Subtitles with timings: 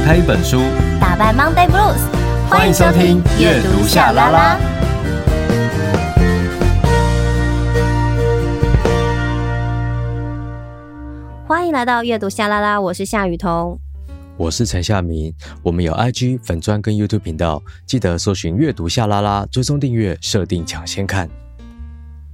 [0.00, 0.62] 打开一本书，
[0.98, 2.00] 打败 Monday Blues。
[2.48, 4.58] 欢迎收听阅读夏拉拉。
[11.46, 13.78] 欢迎来到阅读夏拉拉，我是夏雨桐，
[14.38, 15.34] 我是陈夏明。
[15.62, 21.28] 我们有 IG 粉专跟 YouTube 频道，记得搜寻阅读夏拉拉，追踪订阅，设定抢先看。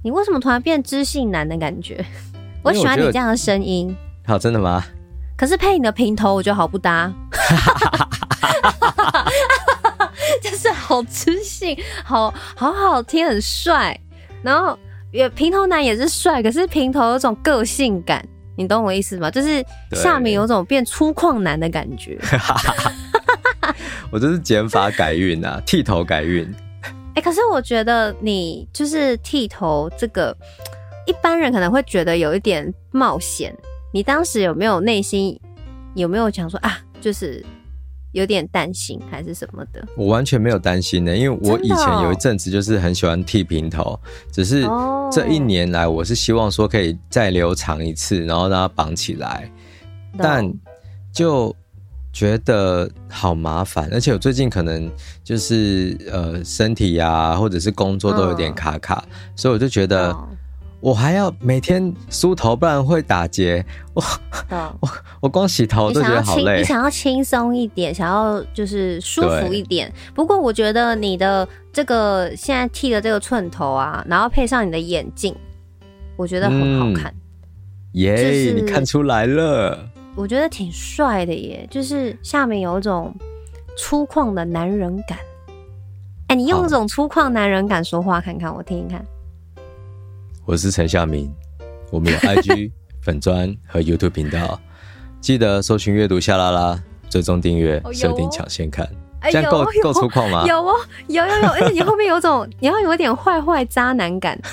[0.04, 2.06] 你为什么突然变知性男的感觉？
[2.62, 3.94] 我喜欢你这样的声音。
[4.24, 4.84] 好，真的吗？
[5.36, 7.12] 可是配你的平头，我觉得好不搭。
[10.42, 13.98] 就是好知性，好好好听，很帅。
[14.42, 14.78] 然后
[15.12, 19.30] 也平头男也是帅，可是平头有种个性感，你懂我意思吗？
[19.30, 22.18] 就是下面有种变粗犷男的感觉。
[24.10, 26.44] 我这是减法改运啊，剃头改运。
[26.84, 30.36] 哎、欸，可是我觉得你就是剃头这个，
[31.06, 33.55] 一般人可能会觉得有一点冒险。
[33.92, 35.38] 你当时有没有内心
[35.94, 37.41] 有没有想说啊，就是
[38.10, 39.86] 有点担心还是什么的？
[39.97, 44.00] 我完全没有担心的，因为我以前有一阵子就是很喜欢剃平头，哦、
[44.33, 44.67] 只是
[45.12, 49.48] 这一年来我是希望说可以再留长一次，然后让它绑起来，
[50.19, 50.53] 但
[51.12, 51.55] 就。
[52.12, 54.91] 觉得好麻烦，而且我最近可能
[55.23, 60.17] 就是呃身体呀、啊，或者是工作都有点卡卡，嗯、所以我就觉得
[60.80, 63.64] 我还要每天梳头，不然会打结。
[63.94, 64.02] 我、
[64.50, 64.88] 嗯、 我
[65.22, 66.58] 我光洗头都觉得好累。
[66.58, 69.92] 你想要轻松一点，想要就是舒服一点。
[70.14, 75.34] 不过我觉得你的这个现在剃的这个寸头啊，然后配上你的眼镜，
[76.16, 77.12] 我觉得很好看。
[77.92, 79.88] 耶、嗯，yeah, 就是、你看出来了。
[80.14, 83.14] 我觉得挺帅的耶，就是下面有一种
[83.77, 85.18] 粗犷的男人感。
[86.28, 89.05] 哎、欸，你用这种粗犷男人感说话，看看我听一看。
[90.47, 91.28] 我是陈夏明，
[91.91, 92.70] 我们有 IG
[93.02, 94.61] 粉砖和 YouTube 频道，
[95.20, 96.80] 记得搜寻阅读夏拉拉，
[97.11, 98.89] 追踪订阅，设定抢先看。
[99.24, 100.44] 这样够够粗犷吗？
[100.47, 100.72] 有哦，
[101.08, 104.39] 有有有，而且你后面有种， 你要有一点坏坏渣男感。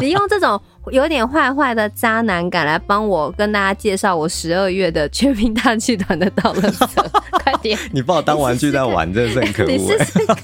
[0.00, 0.60] 你用这种
[0.90, 7.78] 有点坏坏的渣男感来帮我跟大家介绍我十二月的全民大剧团的倒垃圾，快点！
[7.92, 9.68] 你把我当玩具在玩，真的是很可恶。
[9.68, 10.36] 你试试看，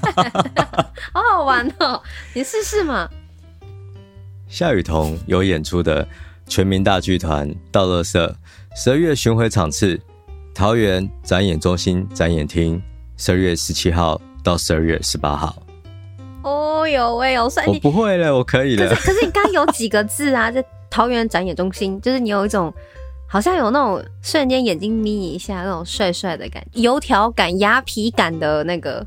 [1.13, 2.01] 好好玩哦！
[2.33, 3.09] 你试试嘛。
[4.49, 6.07] 夏雨桐有演出的
[6.47, 8.35] 全民大剧团道乐社，
[8.77, 10.01] 十二月巡回场次，
[10.55, 12.81] 桃园展演中心展演厅，
[13.17, 15.57] 十二月十七号到十二月十八号。
[16.43, 17.65] 哦哟喂，有帅！
[17.67, 18.89] 我不会了，我可以了。
[18.91, 20.51] 可是，可是你刚刚有几个字啊？
[20.51, 22.73] 在桃园展演中心，就是你有一种
[23.27, 29.05] 好像有那种瞬间眼睛眯一下那种帅帅的感觉，油条感、鸭皮感的那个，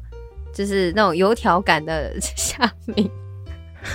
[0.51, 3.07] 就是那种油条感的下面，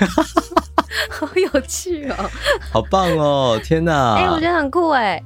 [1.11, 2.31] 好有趣哦！
[2.73, 3.61] 好棒哦！
[3.63, 4.15] 天哪！
[4.17, 5.23] 哎、欸，我觉得很酷哎，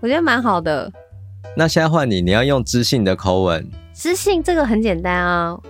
[0.00, 0.90] 我觉得蛮好的。
[1.56, 3.68] 那现在换你，你要用知性的口吻。
[3.92, 5.50] 知性这个很简单啊。
[5.50, 5.60] 啊、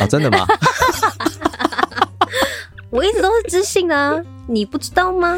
[0.00, 0.46] 哦，真的吗？
[2.90, 4.14] 我一直都是知性的啊，
[4.46, 5.36] 你不知道吗？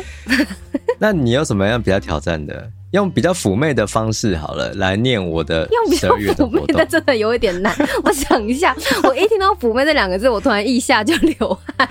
[0.99, 2.71] 那你有什么样比较挑战的？
[2.93, 5.69] 用比较妩媚的方式好了，来念我的。
[5.71, 7.75] 用比较妩媚的真的有一点难。
[8.03, 11.89] 我想一下，我一听到“妩媚”这两个字，我突然一下就流汗，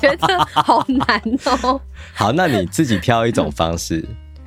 [0.00, 1.80] 觉得好难哦。
[2.14, 4.04] 好，那你自己挑一种方式。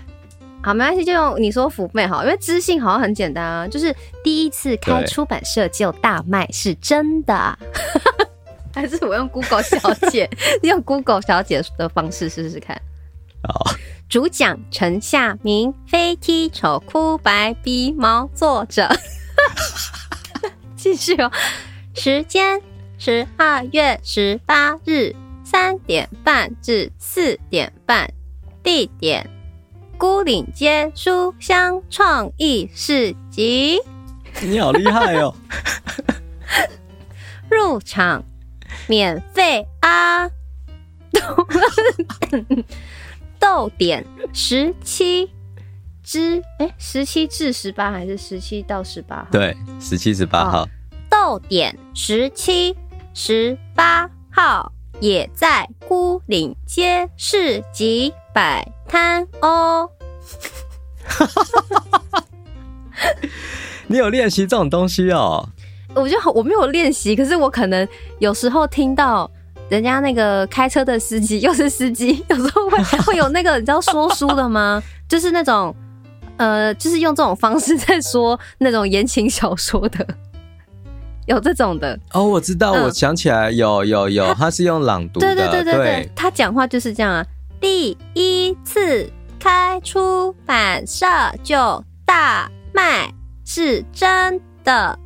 [0.62, 7.58] 好，没关系，就用你说妩媚好，因为知性好像很简单啊，就是第一次开出版社就大卖是真的，
[8.76, 10.30] 还是我用 Google 小姐
[10.64, 12.76] 用 Google 小姐的方式试试看？
[13.48, 13.72] 好，
[14.10, 18.88] 主讲陈夏明，飞踢丑哭白鼻毛，作者
[20.78, 21.30] 继续哦，
[21.94, 22.62] 时间
[22.98, 25.14] 十二月十八日
[25.44, 28.10] 三点半至四点半，
[28.64, 29.30] 地点。
[29.98, 33.82] 孤岭街书香创意市集，
[34.42, 35.36] 你好厉害哦！
[37.50, 38.24] 入场
[38.88, 40.30] 免费啊！
[43.40, 45.30] 逗点十七
[46.04, 49.28] 至哎，十七至十八还是十七到十八号？
[49.32, 50.68] 对，十七十八号。
[51.10, 52.76] 逗点十七
[53.14, 59.90] 十八号也在孤岭街市集摆摊哦。
[63.88, 65.48] 你有练习这种东西哦？
[65.96, 67.88] 我觉得我没有练习，可是我可能
[68.20, 69.30] 有时候听到
[69.70, 74.82] 人家那个开车的司机，又是司机， 有时候会 会有那个你知道说书的吗？
[75.10, 75.76] 就是那种
[76.38, 80.08] 呃，就是用这种方式在说那种言情小说的，
[81.28, 82.24] 有这种的哦。
[82.26, 87.26] 我知道，嗯、我想起来，有有有，他是用朗读的，对对对对对，对他讲话就是这样啊。
[87.60, 89.10] 第一次。
[89.40, 91.06] 开出版社
[91.44, 93.08] 就大卖
[93.46, 94.98] 是真的，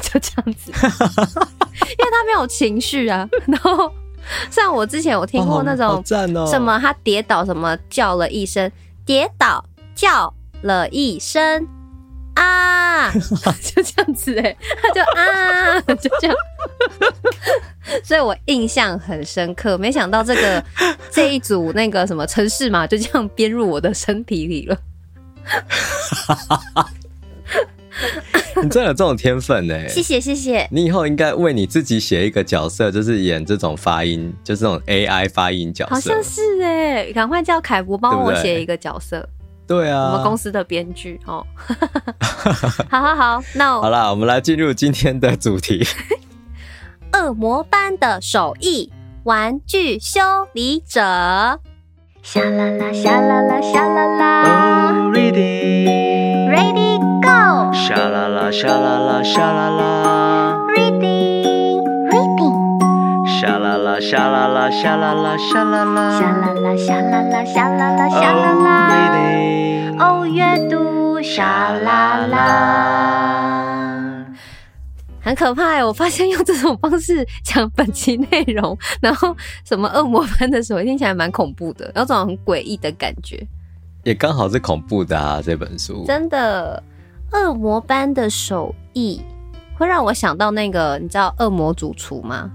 [0.00, 3.28] 就这样子，因为他没有情绪啊。
[3.48, 3.92] 然后
[4.50, 6.02] 像我之前有听过那种
[6.46, 8.70] 什么，他跌倒什么叫了一声，
[9.04, 9.64] 跌倒
[9.94, 10.32] 叫
[10.62, 11.66] 了一声。
[12.34, 13.10] 啊，
[13.60, 16.36] 就这样子哎、欸，他就啊，就这样，
[18.02, 19.76] 所以我印象很深刻。
[19.76, 20.64] 没想到这个
[21.10, 24.78] 这一组那个什么城市嘛，就这样编入我的身体里了。
[28.62, 29.88] 你真的有这种天分呢、欸？
[29.88, 30.66] 谢谢谢谢。
[30.70, 35.94] 你以后应该为你自己写一个角色，就是演这种发音，就是这种 AI 发音角色。
[35.94, 39.26] 好像是哎、欸，赶快叫凯博帮我写一个角色。
[39.66, 41.46] 对啊，我们公司的编剧哦。
[42.90, 45.86] 好好好，那我好啦，我们来进入今天的主题。
[47.14, 48.92] 恶魔般的手艺，
[49.24, 50.20] 玩具修
[50.52, 51.00] 理者。
[52.22, 55.04] 沙啦啦，沙啦啦，沙啦啦。
[55.04, 56.09] Oh, ready。
[57.72, 60.58] 沙啦啦，沙啦啦，沙啦啦。
[60.76, 61.80] ，reading
[62.10, 62.80] reading，。
[63.40, 66.18] 沙啦啦，沙啦啦，沙啦啦，沙啦啦。
[66.18, 68.90] 沙啦啦，沙啦啦，沙啦啦，沙啦啦。
[68.90, 69.96] ，reading，。
[70.00, 74.26] 哦，阅读沙啦啦，
[75.22, 75.84] 很可怕哎！
[75.84, 83.46] 我发现用这种方式讲本期内容，然后什么恶魔般的手艺听起来蛮恐怖的，有种很诡异的感觉。
[84.02, 85.42] 也刚好是恐怖的啊！
[85.44, 86.82] 这本书真的，
[87.32, 89.20] 恶魔般的手艺
[89.78, 92.50] 会让我想到那个，你知道恶魔主厨吗？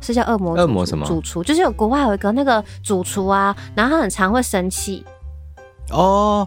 [0.00, 1.42] 是叫恶魔恶魔什么主厨？
[1.42, 5.04] 就是有国外有一个那个主厨啊，然后他很常会生气。
[5.90, 6.46] 哦，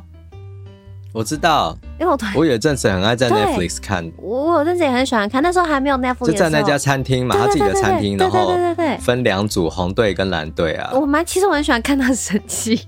[1.11, 10.91] 我知道，因为我我有阵子很爱在 Netflix 看，我我阵子也很喜欢看，那时候还没有 Netflix，就在那家餐厅嘛，他自己的餐厅，然后对对对，分两组，红队跟蓝队啊。
[10.93, 12.87] 我蛮其实我很喜欢看他生气，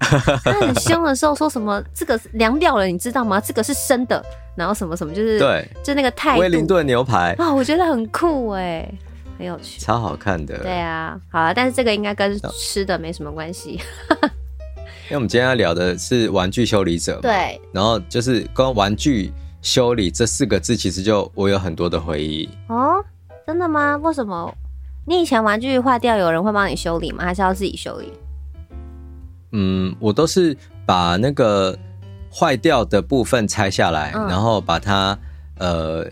[0.42, 3.40] 他很凶的时候说什么这个凉掉了，你知道吗？
[3.40, 4.24] 这个是生的，
[4.56, 6.40] 然后什么什么就是对，就那个态度。
[6.40, 8.90] 威灵顿牛排啊，我觉得很酷哎，
[9.38, 10.58] 很有趣，超好看的。
[10.58, 13.78] 对啊，好啊，但是这个应该跟吃的没什么关系。
[15.10, 22.48] 因为我们今天要聊的是玩具修理者，对，然后就是跟玩具修理这四个字，其实就我有很多的回忆。
[22.68, 23.04] 哦，
[23.46, 23.96] 真的吗？
[23.96, 24.54] 为什么？
[25.04, 27.24] 你以前玩具坏掉，有人会帮你修理吗？
[27.24, 28.12] 还是要自己修理？
[29.52, 30.56] 嗯，我都是
[30.86, 31.76] 把那个
[32.32, 35.18] 坏掉的部分拆下来，嗯、然后把它
[35.58, 36.06] 呃，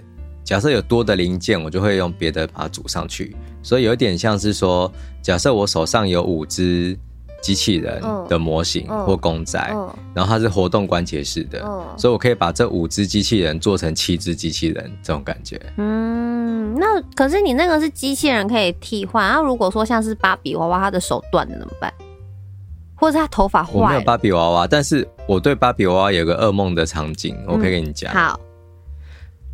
[0.44, 3.36] 假设有多的零件，我就会用别的把它组上去。
[3.62, 4.90] 所以有点像是说，
[5.22, 6.98] 假设我手上有五只。
[7.40, 9.56] 机器人的模型或公仔，
[10.12, 15.56] 然后它是活动关节式的，嗯、所以我可以把这五只机器人做成七只机器人这种感觉。
[15.76, 21.94] 嗯，那可是你那个是机器人可以替换，那如果说像是芭比娃娃，它的手断了怎么办？
[22.98, 23.72] 或者他头发坏？
[23.72, 28.12] 我没有芭比娃娃，但是我对芭比娃娃有个噩梦的场景，我可以跟你讲。
[28.12, 28.40] 嗯、好，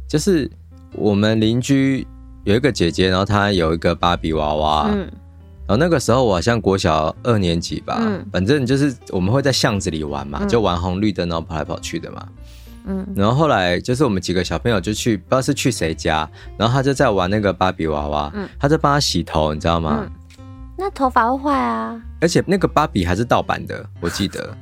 [0.08, 0.50] 就是
[0.92, 2.06] 我们邻居
[2.44, 4.90] 有一个姐姐，然后她有一个芭比娃娃。
[4.90, 5.08] 嗯。
[5.66, 12.28] 然后那个时候我好像国小二年级吧，嗯、反正就是我们会在巷子里玩嘛，嗯、就玩红绿灯，然后跑来跑去的嘛。
[12.84, 20.06] 嗯，然后后来就是我们几个小朋友就去，不知道是去谁家，然后他就在玩那个芭比娃娃，嗯，他就帮他洗头，你知道吗？
[20.84, 22.00] 嗯、那头发会坏啊。
[22.20, 24.54] 而且那个芭比还是盗版的，我记得，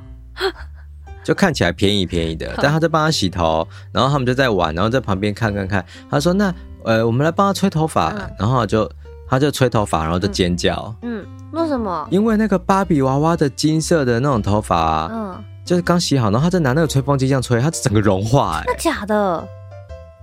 [1.25, 5.85] 就看起来便宜便宜的，但他在帮他洗头，然后他们就在玩，然后在旁边看看看。
[6.09, 8.11] 他说：“那呃，我们来帮他吹头发。
[8.13, 8.91] 嗯”然后就。
[9.29, 10.95] 他就吹头发，然后就尖叫。
[11.01, 12.07] 嗯，为什么？
[12.11, 19.49] 因为那个芭比娃娃的金色的那种头发，啊，嗯，就是刚洗好，然后他在拿那个吹风机这样吹，它整个融化，那假的？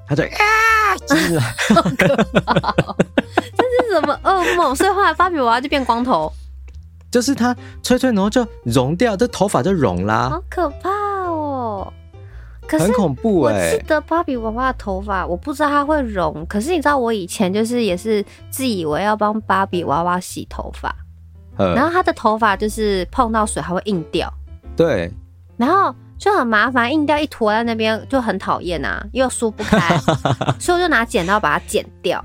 [0.09, 1.39] 他就啊，真的，
[1.75, 2.97] 好可怕，喔！
[3.55, 4.75] 这是什么噩梦？
[4.75, 6.31] 所以后来芭比娃娃就变光头。
[7.11, 10.29] 就是他吹吹，然后就融掉，这头发就融啦。
[10.31, 11.93] 好可怕哦，喔！
[12.67, 13.73] 可是很恐怖哎，欸！
[13.73, 16.45] 我记得芭比娃娃的头发，我不知道它会融。
[16.47, 20.95] 可是你知道，我以前就是也是自以为要帮芭比娃娃洗头发，
[21.57, 24.31] 然后它的头发就是碰到水还会硬掉。
[24.75, 25.11] 对，
[25.57, 29.97] 然后就很麻烦，硬掉一坨在那边就很讨厌啊，又梳不开，
[30.59, 32.23] 所以我就拿剪刀把它剪掉。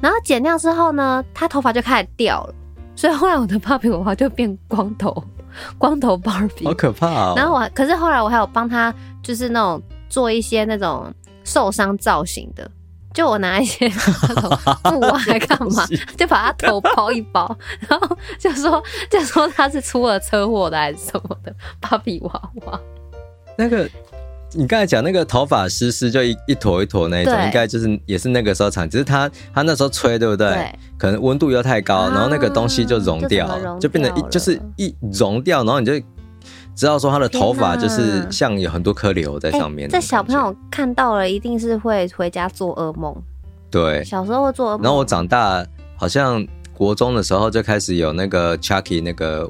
[0.00, 2.54] 然后剪掉之后呢，他头发就开始掉了，
[2.94, 5.24] 所以后来我的芭比娃娃就变光头。
[5.78, 7.34] 光头芭比，好可怕哦！
[7.34, 11.12] 然后我，可是后来我还有帮他，就是那种做一些那种
[11.42, 12.70] 受伤造型的，
[13.14, 15.84] 就我拿一些那种布啊，还干嘛，
[16.16, 17.56] 就把他头包一包，
[17.88, 22.80] 然后就说就说他是出了车祸的还是什么的芭比娃娃，
[23.58, 23.86] 那个。
[24.54, 30.48] 你刚才讲那个头发湿湿就一一坨一坨那一种，应该就是也是那个时候产，只是他他那时候吹对不对？
[30.48, 35.92] 对，可能温度又太高，啊、然后那个东西就融掉，就，就变成一就是一融掉，然后你就
[36.74, 39.86] 知道说他的头发就是像有很多颗瘤在上面。
[39.86, 43.14] 这小朋友看到了，一定是会回家做噩梦。
[43.70, 44.82] 对，小时候会做噩梦。
[44.82, 45.62] 然后我长大，
[45.94, 49.46] 好像国中的时候就开始有那个 Chucky 那个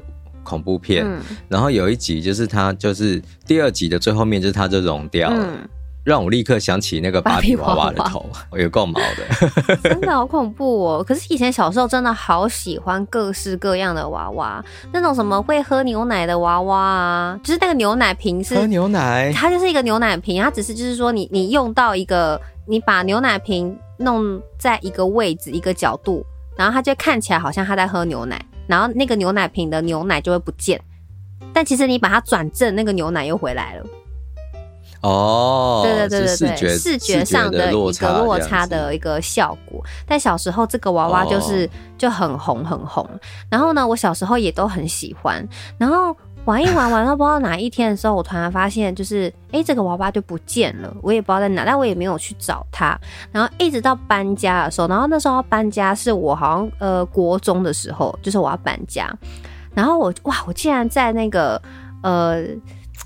[0.49, 5.37] 恐怖片，嗯、然后有一集就是他就是第二集的最后面就是他就融掉了。
[5.39, 5.69] 嗯。
[6.05, 11.03] 让我立刻想起那个芭比娃娃的头，我有够毛的， 真的好恐怖哦！
[11.03, 26.25] 可是以前小时候真的好喜欢各式各样的娃娃，那种什么会喝牛奶的娃娃啊，就是那个牛奶瓶是喝牛奶，它就是一个牛奶瓶，它只是就是说你你用到一个，你把牛奶瓶弄在一个位置一个角度，
[26.57, 30.79] 然后它就看起来好像它在喝牛奶，然后那个牛奶瓶的牛奶就会不见，
[31.51, 33.85] 但其实你把它转正，那个牛奶又回来了。
[35.01, 39.83] 哦，对对对对对，视觉上的一个落差的一个效果。
[40.05, 43.09] 但小时候这个娃娃就是、哦、就很红很红，
[43.49, 45.43] 然后呢，我小时候也都很喜欢。
[45.77, 46.15] 然后
[46.45, 52.99] 玩一玩玩到不知道哪一天的时候，我突然发现就是，哎，这个娃娃就不见了，我也不知道在哪，但我也没有去找它。
[53.31, 59.13] 然后一直到搬家的时候，然后那时候搬家是我好像呃国中的时候，就是我要搬家。
[59.75, 61.61] 然后我哇，我竟然在那个
[62.01, 62.43] 呃。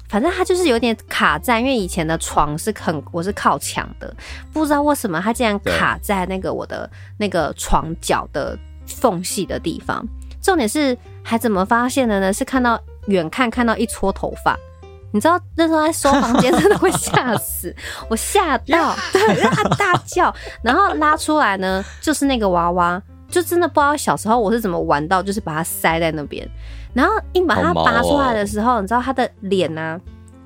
[0.10, 4.16] 反正它就是有点卡在，因为以前的床是很，我是靠墙的，
[4.52, 6.88] 不知道为什么它竟然卡在那个我的
[7.18, 10.08] 那个床角的缝隙的地方。
[10.40, 12.32] 重点是还怎么发现的呢？
[12.32, 14.58] 是看到远看看到一撮头发，
[15.12, 17.76] 你知道那时候在收房间真的会吓死，
[18.10, 26.48] 我吓到， 对，让他大叫，然后拉出来呢，就是那个娃娃，就真的不知道小时候我是怎么玩到，就是把它塞在那边。
[26.94, 30.00] 然后硬把它拔出来的时候，哦、你知道他的脸呢、啊，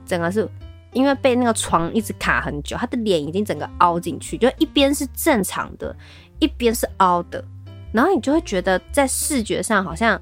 [0.06, 0.48] 整个是
[0.94, 5.94] 因为被那个床一直卡很久，他的脸已经整个凹进去，就一边是正常的，
[6.40, 7.44] 一边是凹的，
[7.92, 10.20] 然后你就会觉得在视觉上好像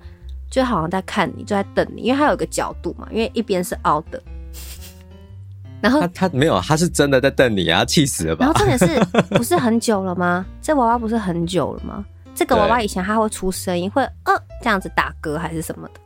[0.55, 4.21] 就好像在看你，就在瞪你，因为它有一个角度嘛，因为一边是凹的。
[5.83, 8.45] 然后他他没有，他是真的在瞪你啊，气死了吧？
[8.45, 10.45] 然后重点是 不是很久了吗？
[10.61, 12.05] 这娃娃不是很久了吗？
[12.33, 15.99] 这个娃娃以前它会出声音，会呃这样子打嗝还是什么的。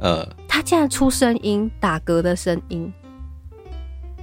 [0.00, 2.90] 呃，他竟然出声音，打嗝的声音，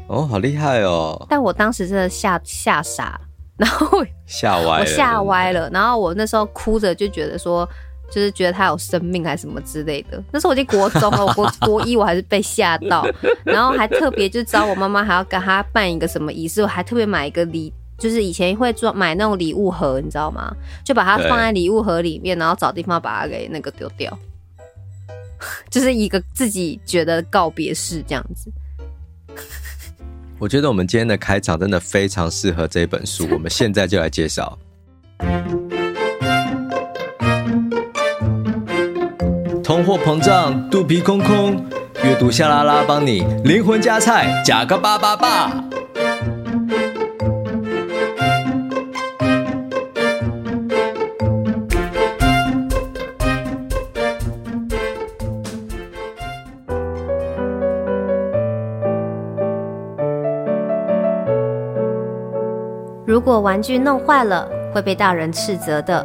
[0.07, 1.23] 哦，好厉害哦！
[1.29, 3.21] 但我当时真的吓吓傻，
[3.55, 7.69] 然后吓歪了，我吓歪了，然后我那时候哭着就觉得说，
[8.09, 10.23] 就是觉得他有生命还是什么之类的。
[10.31, 13.07] 那时候我已经国中了，我国 国一我还是被吓到，
[13.43, 20.55] 然后还特别就找我妈妈，还要给他办一个什么仪式，我还特别买一个礼，就是以前会做买那种礼物盒，你知道吗？
[20.83, 24.17] 就把它放在礼物盒里面，然后找地方把它给那个丢掉。
[25.69, 28.51] 就是一个自己觉得告别式这样子。
[30.39, 34.57] 我觉得我们今天的开场真的非常适合这本书，我们现在就来介绍。
[39.77, 41.63] 通货膨胀，肚皮空空，
[42.03, 45.51] 阅读夏拉拉帮你灵魂加菜，加个八八八。
[63.05, 66.03] 如果玩具弄坏了，会被大人斥责的。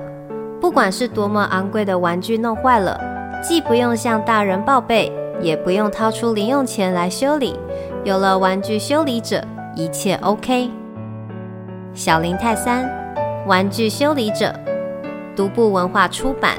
[0.61, 3.01] 不管是多么昂贵的玩具弄坏了，
[3.43, 7.59] 既不用向大人报备，也不用掏出零用钱来修理。
[8.05, 9.45] 有了玩具修理者，
[9.75, 10.71] 一切 OK。
[11.93, 12.89] 小林泰三，
[13.47, 14.55] 玩具修理者，
[15.37, 16.57] 独步文化出版。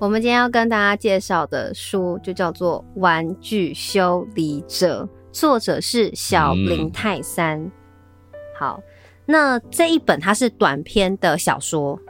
[0.00, 7.60] 我们今天要跟大家介绍的书就叫做《玩具修理者》，作者是小林泰三。
[7.60, 7.70] 嗯、
[8.58, 8.82] 好，
[9.26, 12.00] 那这一本它是短篇的小说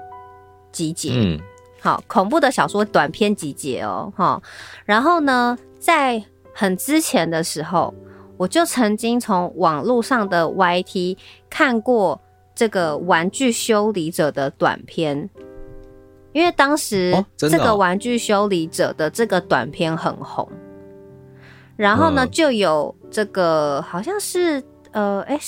[0.70, 1.40] 集结，嗯，
[1.80, 4.40] 好，恐怖的小说短篇集结哦，哈。
[4.84, 6.22] 然后呢，在
[6.54, 7.92] 很之前的时候，
[8.36, 11.16] 我就曾经从网络上的 YT
[11.50, 12.20] 看过
[12.54, 15.28] 这个《玩具修理者》的短篇。
[16.32, 20.48] 因为当时这个玩具修理者的这个短片很红，
[21.76, 25.38] 然后呢，就有这个好像是呃，哎，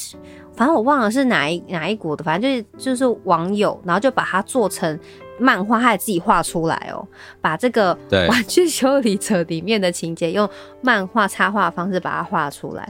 [0.54, 4.98] 反正我忘了是哪一哪一国的，反正就是就是网友，然后就把它做成
[5.38, 7.06] 漫画，他也自己画出来哦，
[7.40, 7.96] 把这个
[8.28, 10.48] 玩具修理者里面的情节用
[10.80, 12.88] 漫画插画的方式把它画出来，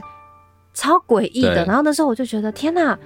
[0.73, 1.65] 超诡异的。
[1.65, 2.97] 然后那时候我就觉得天哪！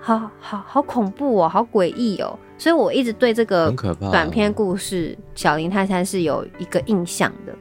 [0.00, 3.72] 好好好恐怖哦，好诡异哦，所以我一直对这个
[4.10, 7.54] 短篇故事《小林泰山》是有一个印象的。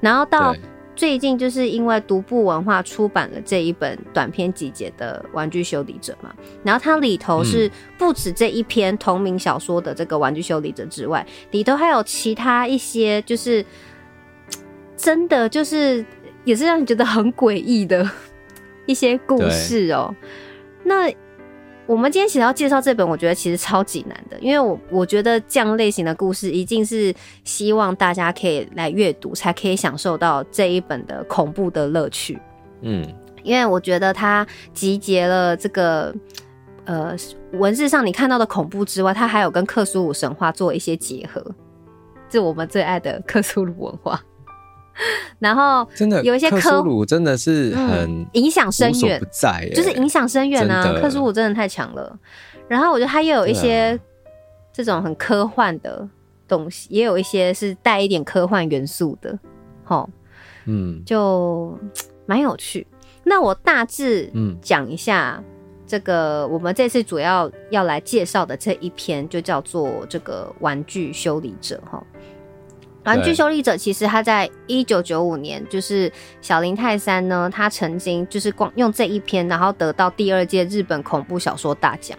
[0.00, 0.54] 然后到
[0.94, 13.64] 最近就是因为独步文化出版了这一本短篇集结的《玩具修理者》嘛，然后它里头是不止这一篇同名小说的这个《玩具修理者》之外，里头还有其他一些，就是
[14.96, 16.04] 真的就是
[16.44, 18.08] 也是让你觉得很诡异的
[18.86, 20.16] 一些故事哦、喔。
[20.82, 21.12] 那
[21.86, 27.14] 我们今天其实要介绍这本，我觉得其实超级难的，因为我我觉得这样类型的故事一定是
[27.44, 32.38] 希望大家可以来阅读，才可以享受到这一本的恐怖的乐趣。
[32.80, 33.06] 嗯，
[33.44, 36.12] 因为我觉得它集结了这个
[36.86, 37.14] 呃
[37.52, 41.40] 文字上你看到的恐怖之外，它还有跟克苏鲁神话做一些结合，
[42.28, 44.20] 这我们最爱的克苏鲁文化。
[45.38, 49.20] 然后真的有一些科鲁真的是很影响深远，
[49.74, 50.98] 就是影响深远啊！
[51.00, 52.18] 克苏鲁真的太强了。
[52.68, 53.98] 然后我觉得他又有一些
[54.72, 56.08] 这种很科幻的
[56.48, 59.38] 东西，也有一些是带一点科幻元素的，
[59.86, 60.06] 齁，
[60.64, 61.78] 嗯，就
[62.26, 62.86] 蛮有趣。
[63.22, 65.42] 那我大致讲一下
[65.86, 72.02] 这个，我们这次主要要来介绍的这一篇，就叫做这个玩具修理者，齁。
[73.06, 76.10] 玩具修理者其实他在一九九五年，就是
[76.42, 82.18] 小林泰三呢，他曾经就是光用这一篇，然后得到第二届日本恐怖小说大奖，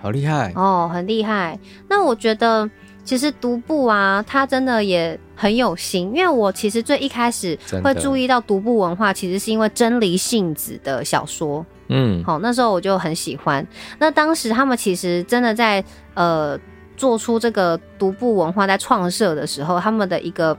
[0.00, 1.58] 好厉害哦，很厉害。
[1.88, 2.70] 那我觉得
[3.02, 13.66] 其实独步啊，他真的也很有心，因为我其实最一开始会注意到独步文化，其实是因为真离性子的小说，嗯，好，那时候我就很喜欢。
[13.98, 16.56] 那当时他们其实真的在呃。
[16.96, 20.56] 做出这个独步文化在创设的时候，他们的一个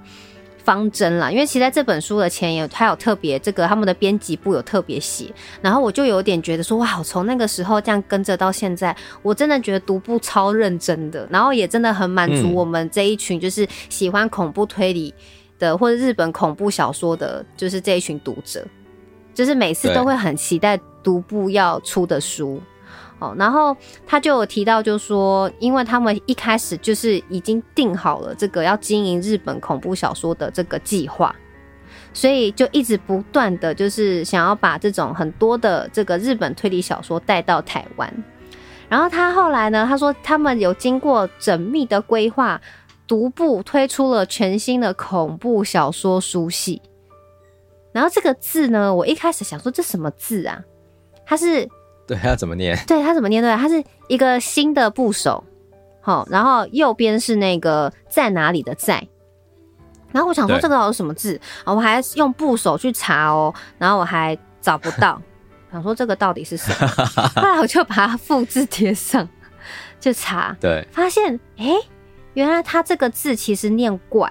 [0.63, 15.13] 方针啦，因为其实在这本书的前言，他有特别这个他们的编辑部有特别写，然后我就有点觉得说，哇，从那个时候这样跟着到现在，我真的觉得独步超认真的，然后也真的很满足我们这一群就是喜欢恐怖推理
[15.59, 18.65] 的或者日本恐怖小说的，就是这一群读者，
[19.35, 22.59] 就是每次都会很期待独步要出的书。
[23.37, 31.33] 然后他就有提到，就说，因为他们一开始就是已经定好了这个要经营日本恐怖小说的这个计划，
[32.13, 38.23] 所以就一直不断的就是想要把这种很多的这个日本推理小说带到台湾。
[38.89, 42.61] 然后他后来呢，他说他们有经过缜密的规划，
[43.07, 46.81] 独步推出了全新的恐怖小说书系。
[47.91, 50.61] 然后这个字呢，我一开始想说这什么字啊？
[51.25, 51.67] 它是。
[52.07, 52.77] 对，他怎么念？
[52.85, 53.41] 对，他怎么念？
[53.41, 55.43] 对，他是一个新的部首，
[56.01, 59.07] 好，然后右边是那个在哪里的在，
[60.11, 61.73] 然后我想说这个好像什么字啊？
[61.73, 65.19] 我还用部首去查哦，然后我还找不到，
[65.71, 66.87] 想说这个到底是什么？
[67.41, 69.27] 后来我就把它复制贴上，
[69.99, 71.73] 就查，对，发现哎，
[72.35, 74.29] 原来它这个字其实念怪，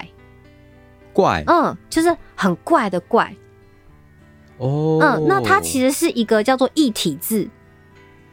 [1.12, 3.34] 怪，嗯，就是很怪的怪，
[4.58, 7.50] 哦，嗯，那它其实是一个叫做异体字。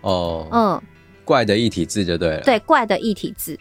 [0.02, 0.82] 哦，嗯，
[1.24, 2.42] 怪的异体字就对了。
[2.42, 3.58] 对，怪的异体字。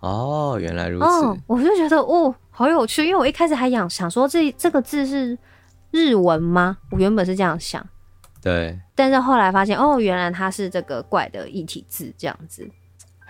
[0.00, 1.06] 哦，原来如此。
[1.06, 5.38] 哦，我就觉得哦，好有趣，因为我一开始还想想说这这个字是
[5.90, 6.78] 日文吗？
[6.90, 7.86] 我原本是这样想。
[8.42, 8.78] 对。
[8.94, 12.68] 但是后来发现，哦，原来它是这个怪的异体字这样子。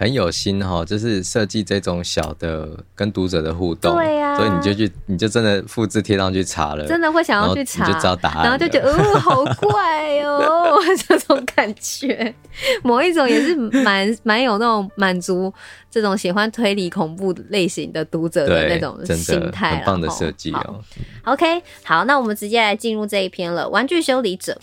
[0.02, 12.34] 很有心哈，就是设计这种小的跟读者的互动，对呀、啊，所以你就去，你就真的复制贴上去查了，真的会想要去查，你就知道答案，然后就觉得 哦，好怪哦， 这种感觉，
[12.82, 15.54] 某一种也是蛮蛮有那种满足
[15.88, 20.82] 这种喜欢推理恐怖类型的读者的那种心态，很棒的设计哦。
[21.26, 23.68] OK，好，那我们直接来进入这一篇了。
[23.68, 24.58] 玩具修理者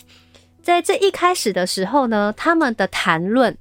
[0.62, 3.56] 在这一开始的时候呢，他们的谈论。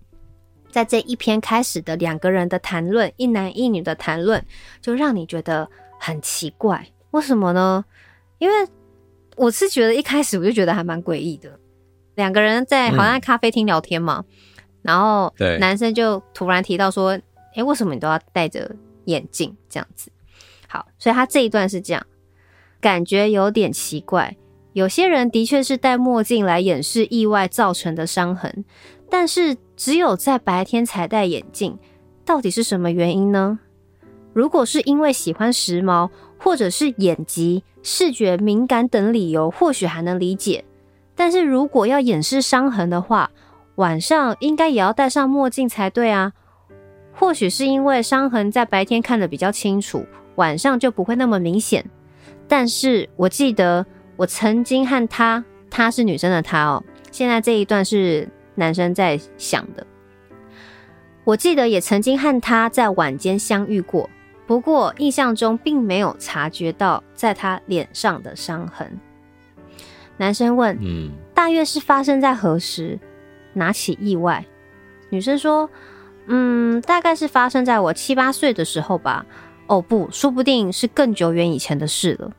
[0.71, 4.43] 在这一篇开始的两个人的谈论，一男一女的谈论，
[4.81, 6.87] 就让你觉得很奇怪。
[7.11, 7.83] 为什么呢？
[8.37, 8.67] 因为
[9.35, 11.59] 我是觉得一开始我就觉得还蛮诡异的。
[12.15, 14.35] 两个人在好像在咖啡厅聊天嘛，嗯、
[14.83, 17.19] 然后男生就突然提到说
[17.55, 20.11] ：“诶，为什么你都要戴着眼镜这样子？”
[20.67, 22.05] 好，所以他这一段是这样，
[22.79, 24.35] 感觉有点奇怪。
[24.73, 28.63] 有些人的确是戴墨镜来掩饰意外造成的伤痕。
[29.09, 31.77] 但是只有在白天才戴眼镜，
[32.23, 33.59] 到底是什么原因呢？
[34.33, 40.63] 如果是因为喜欢时髦，或者是眼疾、视觉敏感等理由，或许还能理解。
[41.15, 43.31] 但是如果要掩饰伤痕的话，
[43.75, 46.31] 晚上应该也要戴上墨镜才对啊。
[47.11, 51.83] 或许是因为伤痕在白天看得比较清楚，晚上就不会那么明显。
[52.47, 56.83] 但是我记得我曾经和她，她是女生的她哦。
[57.11, 58.29] 现在这一段是。
[58.59, 59.87] 男生在想的，
[61.23, 64.07] 我记得也曾经和他在晚间相遇过，
[64.45, 68.99] 不过印象中并没有察觉到在他脸上的伤痕。
[70.17, 72.99] 男生问：“嗯，大约是发生在何时？
[73.53, 74.45] 哪起意外？”
[75.09, 75.69] 女生说
[76.27, 79.25] ：“嗯，大概是发生在我七八岁的时候吧。
[79.67, 82.31] 哦，不，说不定是更久远以前的事了。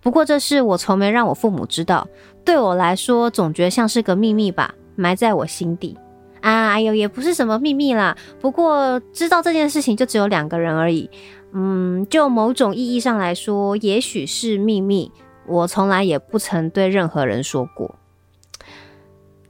[0.00, 2.08] 不过这事我从没让我父母知道，
[2.44, 5.96] 对我来说总觉得像是个秘密吧，埋在我心底。
[6.40, 8.16] 啊，哎呦，也不是什么秘密啦。
[8.40, 11.08] 不过知道这件事情就只有两个人而已。
[11.52, 15.10] 嗯，就某种意义上来说，也许是秘密。”
[15.48, 17.94] 我从来也不曾对任何人说过。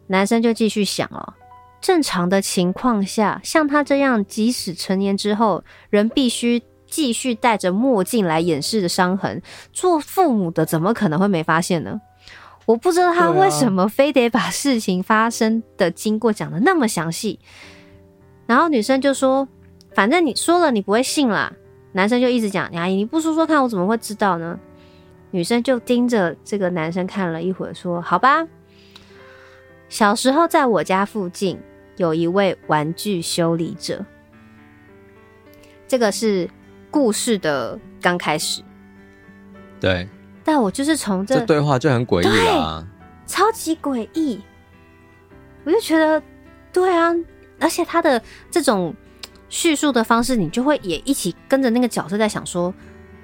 [0.07, 1.35] 男生就继续想哦，
[1.81, 12.01] 正常的情况下，像他这样，即使成年之后，仍必须继续戴着墨镜来掩饰的伤痕，做父母的怎么可能会没发现呢？
[12.69, 17.41] 我不知道他为什么非得把事情发生的经过讲的那么详细。
[18.47, 19.49] 然后女生就说
[19.97, 21.51] ：“反正你说了，你不会信啦。”
[21.93, 24.61] 男生就一直讲：“阿姨，你不说说看，我怎么会知道呢？”
[25.33, 28.47] 女生就盯着这个男生看了一会儿，说：“好吧，
[29.89, 31.59] 小时候在我家附近
[31.97, 34.05] 有一位玩具修理者。
[35.87, 36.51] 这个是
[36.91, 38.63] 故事的刚开始。
[39.81, 40.07] 对，
[40.49, 42.87] 但我就是从这，这对话就很诡异了啊，
[43.27, 44.41] 超级诡异。
[45.65, 46.23] 我就觉得，
[46.73, 47.15] 对啊，
[47.61, 48.95] 而且他的这种
[49.51, 52.73] 叙述的方式，你就会也一起跟着那个角色在想说，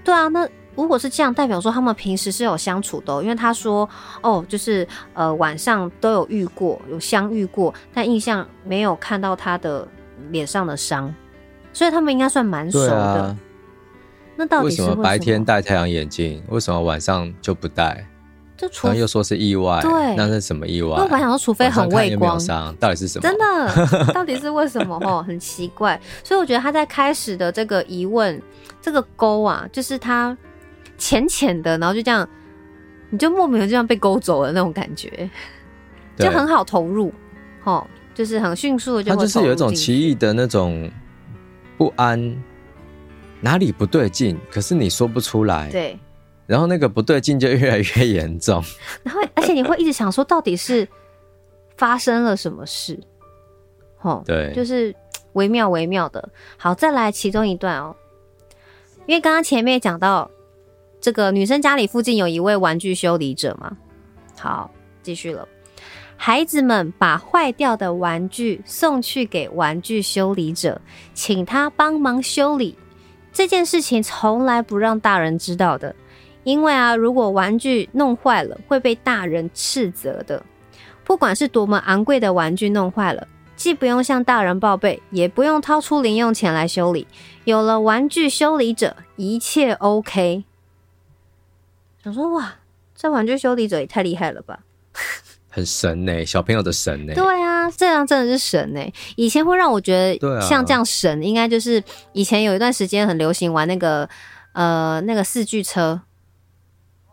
[0.05, 3.89] 对啊，那。”如果是这样，代表说他们平时是有相处的，因为他说
[4.21, 9.87] 哦，就是呃晚上都有遇过，有相遇过，但印象没有看到他的
[10.31, 11.15] 脸上的伤，
[11.73, 13.37] 所以他们应该算蛮熟的。
[14.35, 15.03] 啊、那到底是为什么？
[15.03, 18.07] 白天戴太阳眼镜，为什么晚上就不戴？
[18.57, 20.91] 就除了又说是意外，对，那是什么意外？
[20.91, 22.39] 我本来想说，除非很畏光，
[22.79, 23.23] 到底是什么？
[23.23, 24.97] 真的， 到底是为什么？
[25.05, 26.01] 哦，很奇怪。
[26.23, 28.41] 所以我觉得他在开始的这个疑问，
[28.81, 30.37] 这个勾啊，就是他。
[30.97, 32.27] 浅浅的，然后就这样，
[33.11, 35.29] 你就莫名的这样被勾走了那种感觉，
[36.17, 37.13] 就很好投入，
[37.65, 39.11] 哦，就是很迅速的就。
[39.11, 40.89] 他就是有一种奇异的那种
[41.77, 42.33] 不安，
[43.45, 45.71] 哪里不对劲，可是你说不出来。
[45.71, 45.99] 对，
[46.47, 48.65] 然后那个不对劲就越来越严重，
[49.05, 50.89] 然后而且你会一直想说，到底是
[51.77, 52.99] 发生了什么事？
[54.01, 54.95] 哦，对，就是
[55.35, 56.27] 微妙微妙的。
[56.57, 57.95] 好，再来其中一段哦，
[59.05, 60.31] 因为刚刚前面讲到。
[61.01, 63.77] 这个女生家里附近有一位玩具修理者嘛？
[64.41, 64.71] 好，
[65.03, 65.47] 继续了。
[66.17, 70.81] 孩子们把坏掉的玩具送去给玩具修理者，
[71.13, 72.75] 请他帮忙修理。
[73.35, 75.95] 这件事情从来不让大人知道的，
[76.45, 80.41] 因为啊，如果玩具弄坏了，会被大人斥责的。
[81.03, 87.09] 不管是多么昂贵的玩具弄坏了，既不用向大人报备，也不用掏出零用钱来修理。
[87.43, 90.45] 有了玩具修理者，一切 OK。
[92.03, 92.55] 想说哇，
[92.95, 94.61] 这玩具修理者也太厉害了吧！
[95.55, 97.15] 很神呢、欸，小朋友的神呢、欸。
[97.15, 98.93] 对啊，这样真的是神呢、欸。
[99.15, 101.81] 以前会让我觉得，像这样神，应该就是
[102.13, 104.09] 以前有一段时间很流行玩那个
[104.53, 106.01] 呃那个四驱车。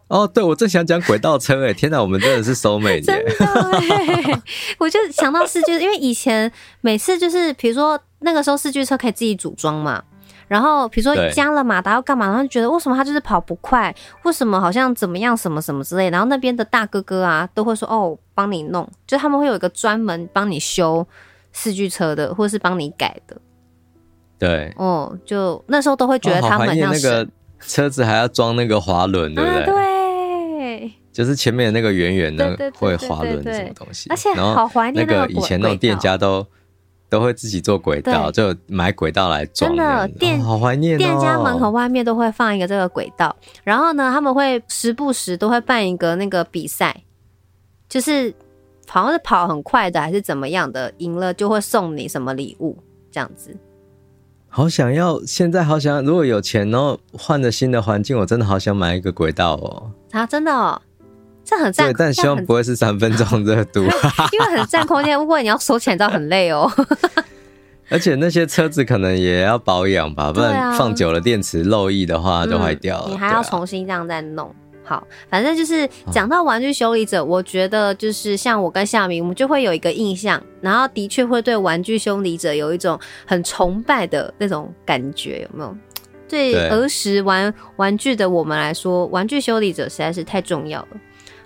[0.08, 4.42] 哦，对，我正想讲轨道车哎、欸，天哪，我们真的是 soulmate 真的哎，
[4.80, 6.52] 我就想到四驱，因为以前
[6.82, 10.04] 每次就是比如说那个时候四驱车可以自己组装嘛。
[10.48, 12.28] 然后，比如说加了马达要干嘛？
[12.28, 13.96] 然后就觉得为什么他就是跑不快？
[14.24, 16.10] 为什么好像怎么样什么什么之类？
[16.10, 21.06] 然后那边的大哥哥啊，都会说哦，帮你弄，就他们会有一个专门帮你修
[21.52, 23.38] 四驱车的，或者是帮你改的。
[24.40, 27.28] 对，哦，就那时候都会觉得他们很像、哦、那个
[27.60, 29.62] 车子还要装那个滑轮，对不对？
[29.62, 36.44] 啊、对，就是前面的那个圆圆的会滑轮什么东西，而且好怀念那个以前那种店家都。
[37.12, 39.70] 都会自己做轨道，就买轨道来装。
[39.70, 40.98] 真的，店、哦、好怀念、哦。
[40.98, 47.04] 店家门口外面都会放一个这个轨道，然后呢，他们会时不时都会办一个那个比赛，
[47.92, 48.34] 就是
[48.88, 52.78] 好像是跑很快的还是怎么样的，赢了就会送你什么礼物
[53.12, 53.54] 这样子。
[54.48, 59.92] 好想要，现在好想要，如果有钱，然后换了新的环境，我真的好想买一个轨道哦。
[60.12, 60.82] 啊，真的哦。
[61.44, 63.82] 这很占，但希望不会是三分钟热度，
[64.32, 65.20] 因为很占空间。
[65.20, 66.72] 不过你要收钱，倒很累哦。
[67.92, 73.10] 而且那些车子可能也要保养吧，不然放久了电池漏液的话就坏掉了。
[73.10, 74.56] 你还要重新这样再弄。
[74.92, 85.74] 好，反正就是讲到玩具修理者，我觉得就是像我跟夏明，我们就会有一个印象，然后的确会对玩具修理者有一种很崇拜的那种感觉，有没有？
[86.28, 90.88] 对儿时玩玩具的我们来说，玩具修理者实在是太重要了。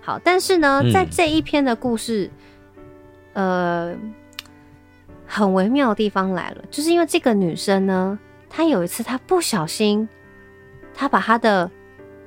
[0.01, 2.27] 好，但是呢，在这一篇的故事，
[3.33, 3.97] 嗯、呃，
[5.27, 8.17] 很微妙的地方来了，就是因为这个女生呢，
[8.49, 10.09] 她有一次她不小心，
[10.95, 11.69] 她把她的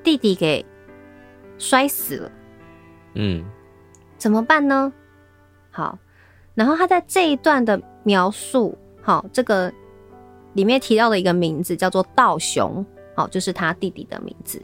[0.05, 0.65] 弟弟给
[1.59, 2.33] 摔死了。
[3.15, 3.45] 嗯，
[4.17, 4.93] 怎么办呢？
[5.71, 5.99] 好，
[6.55, 9.73] 然后他在这一段的描述，好，这个
[10.55, 14.63] 里面提到的一个名字叫做道雄，好，就是他弟弟的名字。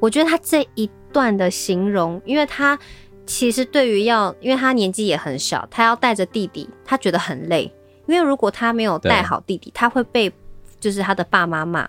[0.00, 2.78] 我觉得他这一段的形容，因为他
[3.26, 7.72] 其实对于要，因为他年纪也很小，他要带着弟弟，他觉得很累，
[8.06, 10.30] 因为如果他没有带好弟弟，他会被
[10.78, 11.88] 就是他的爸妈骂，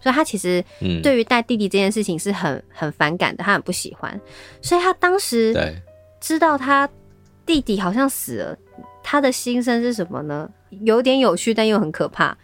[0.00, 0.64] 所以他其实
[1.02, 4.20] 对于带弟弟这件事情是很很反感的，他很不喜欢，
[4.62, 5.54] 所以他当时
[6.20, 6.88] 知道他
[7.44, 8.58] 弟弟好像死了，
[9.02, 10.50] 他的心声是什么呢？
[10.82, 12.36] 有点有趣，但又很可怕。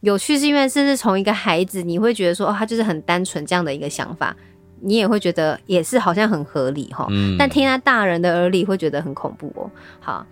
[0.00, 4.34] 有趣是因为这是从一个孩子，你会觉得说，哦，他就是很单纯这样的一个想法，
[4.80, 7.06] 你也会觉得也是好像很合理哈。
[7.10, 7.36] 嗯。
[7.38, 9.70] 但听在大人的耳里会觉得很恐怖哦。
[10.00, 10.26] 好，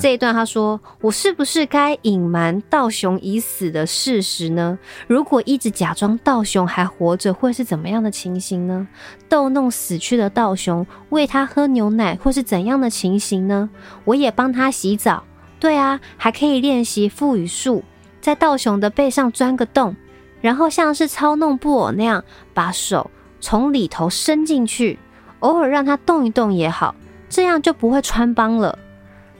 [0.00, 4.78] 这一段他说：“我是不是该隐瞒道雄已死的事实呢？
[5.06, 8.86] 如果一直假装道雄还活着，会是怎么样的情形呢？
[9.28, 13.70] 逗弄死去的道雄，喂他喝牛奶，会是怎样的情形呢？
[14.04, 15.22] 我也帮他洗澡，
[15.60, 17.82] 对啊，还可以练习腹语术。”
[18.22, 19.96] 在道雄的背上钻个洞，
[20.40, 22.22] 然后像是操弄布偶那样，
[22.54, 23.10] 把手
[23.42, 24.98] 从里头伸进去，
[25.40, 26.94] 偶尔让它动一动也好，
[27.28, 28.78] 这样就不会穿帮了。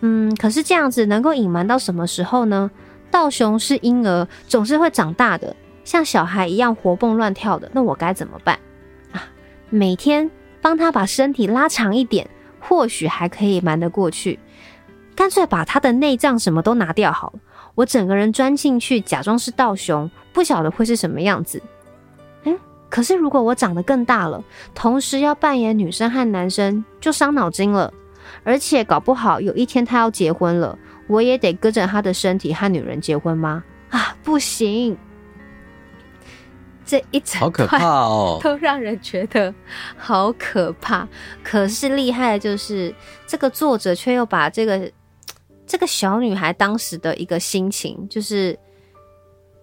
[0.00, 2.70] 嗯，可是这样子能够隐瞒到什么时候呢？
[3.10, 8.58] 道雄是婴儿，总是会长大的，像小孩一样活蹦乱跳的，那我该怎么办
[9.12, 9.22] 啊？
[9.70, 14.40] 每天帮他把身体拉长一点，或许还可以瞒得过去。
[15.14, 17.40] 干脆把他的内脏什么都拿掉好了。
[17.76, 21.62] 我整个人钻进去，假装是道雄，不晓得会是什么样子。
[22.92, 27.90] 嗯，可是如果我长得更大了，同时要扮演女生和男生，就伤脑筋了。
[28.44, 33.64] 而且搞不好有一天他要结婚了，我也得跟着他的身体和女人结婚吗？
[33.90, 34.96] 啊，不行！
[36.84, 39.54] 这一整好可怕哦， 都让人觉得
[39.96, 41.08] 好可怕。
[41.42, 42.94] 可是厉害的就是
[43.26, 44.92] 这个作者却又把这个。
[45.64, 48.58] 这个小女孩当时的一个心情，就是，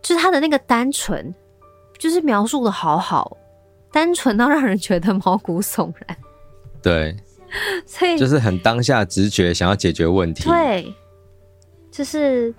[0.02, 1.36] 就是她的那个单纯，
[2.00, 3.38] 就是描述的好好，
[3.92, 6.18] 单纯到让人觉得毛骨悚然。
[6.82, 7.16] 对，
[7.86, 10.50] 所以就是很当下直觉想要解决问题。
[10.50, 10.92] 对，
[11.92, 12.52] 就是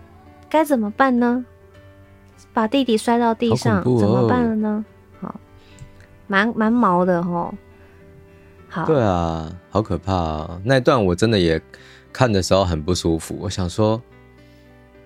[0.48, 1.44] 该怎么办呢？
[2.52, 4.84] 把弟弟摔到地上，哦、怎么办了呢？
[5.20, 5.34] 好，
[6.28, 7.52] 蛮蛮毛的哦。
[8.68, 10.60] 好，对啊，好可怕啊！
[10.64, 11.60] 那一段我真的也。
[12.12, 14.02] 看的时候很不舒服，我想说，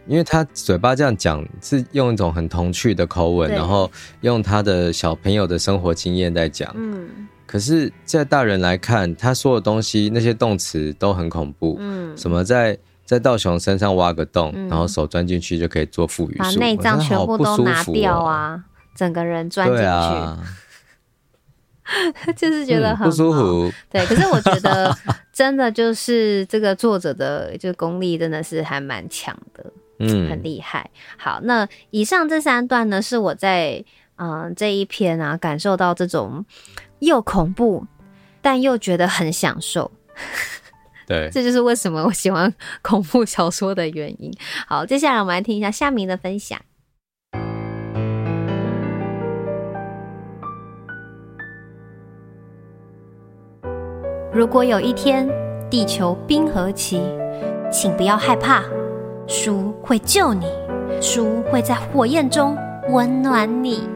[0.07, 3.91] 因为他嘴巴这样讲是用一种很童趣的口吻，然后
[4.21, 6.71] 用他的小朋友的生活经验在讲。
[6.75, 7.09] 嗯，
[7.47, 11.77] 可是，在大人来看，他说的东西那些动词都很恐怖。
[11.79, 18.65] 嗯，什么在在道雄身上挖个洞，嗯、然后手钻进去就可以做腹语术，把内脏全部都拿掉啊，
[18.95, 19.85] 整个人钻进去。
[22.35, 24.07] 就是觉得很、嗯、不舒服，对。
[24.07, 24.97] 可是我觉得
[25.35, 30.91] 真的就是这个作者的就功力真的是还蛮强的，嗯，很厉害。
[31.17, 33.85] 好，那以上这三段呢，是我在
[34.17, 36.45] 嗯、呃、这一篇啊感受到这种
[36.99, 37.87] 又恐怖
[38.41, 39.91] 但又觉得很享受。
[41.07, 44.33] 对，这就是为什么我喜欢恐怖小说的原因。
[44.67, 46.59] 好，接下来我们来听一下夏明的分享。
[54.33, 55.29] 如果有一天
[55.71, 57.01] 地球冰河期，
[57.71, 58.65] 请不要害怕，
[59.27, 60.47] 书会救你，
[61.01, 62.57] 书会在火焰中
[62.91, 63.94] 温暖你。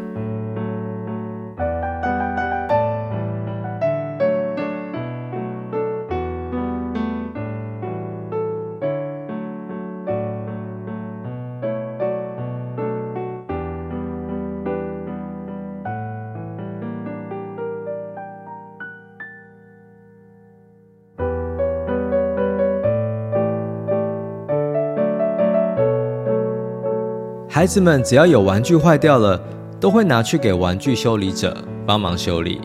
[27.58, 29.36] 孩子们只要有玩具坏掉了，
[29.80, 32.60] 都会拿去给玩具修理者帮忙修理。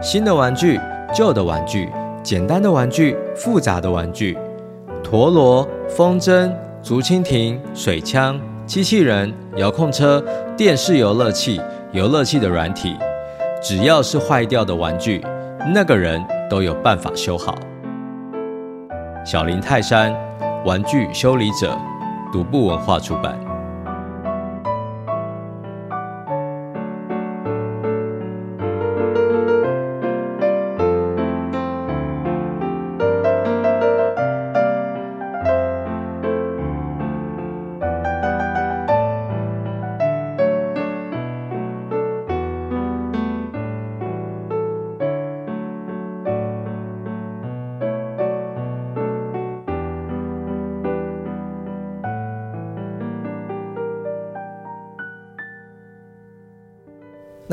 [0.00, 0.80] 新的玩具、
[1.12, 1.88] 旧的玩具、
[2.22, 4.38] 简单的玩具、复杂的玩具，
[5.02, 6.48] 陀螺、风筝、
[6.80, 10.24] 竹蜻蜓、水枪、机器人、遥控车、
[10.56, 12.94] 电视游乐器、游乐器的软体，
[13.60, 15.26] 只要是坏掉的玩具，
[15.74, 17.56] 那个人都有办法修好。
[19.24, 20.14] 小林泰山，
[20.64, 21.76] 玩具修理者，
[22.32, 23.36] 独步文化出版。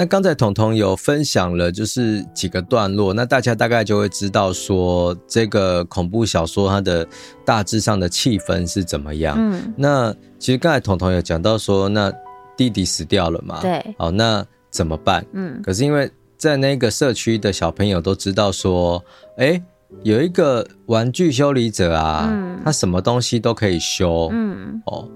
[0.04, 7.08] 那刚才彤彤有分享了，就是几个段落，那大家大概就会知道说，这个恐怖小说它的
[7.46, 9.38] 大致上的气氛是怎么样。
[9.40, 12.12] 嗯，那其实刚才彤彤有讲到说，那
[12.58, 13.62] 弟弟死掉了嘛？
[13.62, 13.96] 对。
[13.98, 15.26] 好，那怎么办？
[15.32, 15.62] 嗯。
[15.64, 19.02] 可是因为在那个社区的小朋友都知道说，
[19.38, 19.64] 哎，
[20.02, 24.28] 有一个玩具修理者啊，嗯，他什么东西都可以修。
[24.34, 24.82] 嗯。
[24.86, 25.08] 哦，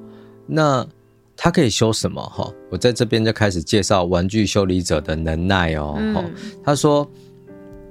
[0.46, 0.88] 那。
[1.38, 2.20] 他可以修什么？
[2.22, 5.96] 哈，我在这边就开始介绍玩具修理者的能耐哦。
[6.00, 7.10] 嗯、他说，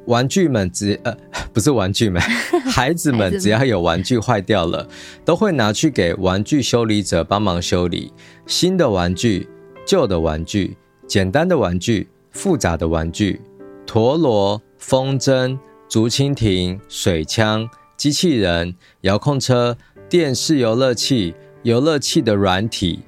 [0.07, 1.17] 玩具们只呃
[1.55, 2.21] 不是玩具们，
[2.67, 4.87] 孩子们只要有玩具坏掉了，
[5.25, 8.13] 都会拿去给玩具修理者帮忙修理。
[8.47, 9.49] 新的玩具、
[9.87, 13.41] 旧的玩具、简单的玩具、复杂的玩具、
[13.87, 15.57] 陀螺、风筝、
[15.89, 19.77] 竹蜻蜓、水枪、机器人、遥控车、
[20.09, 23.01] 电视游乐器、游乐器的软体。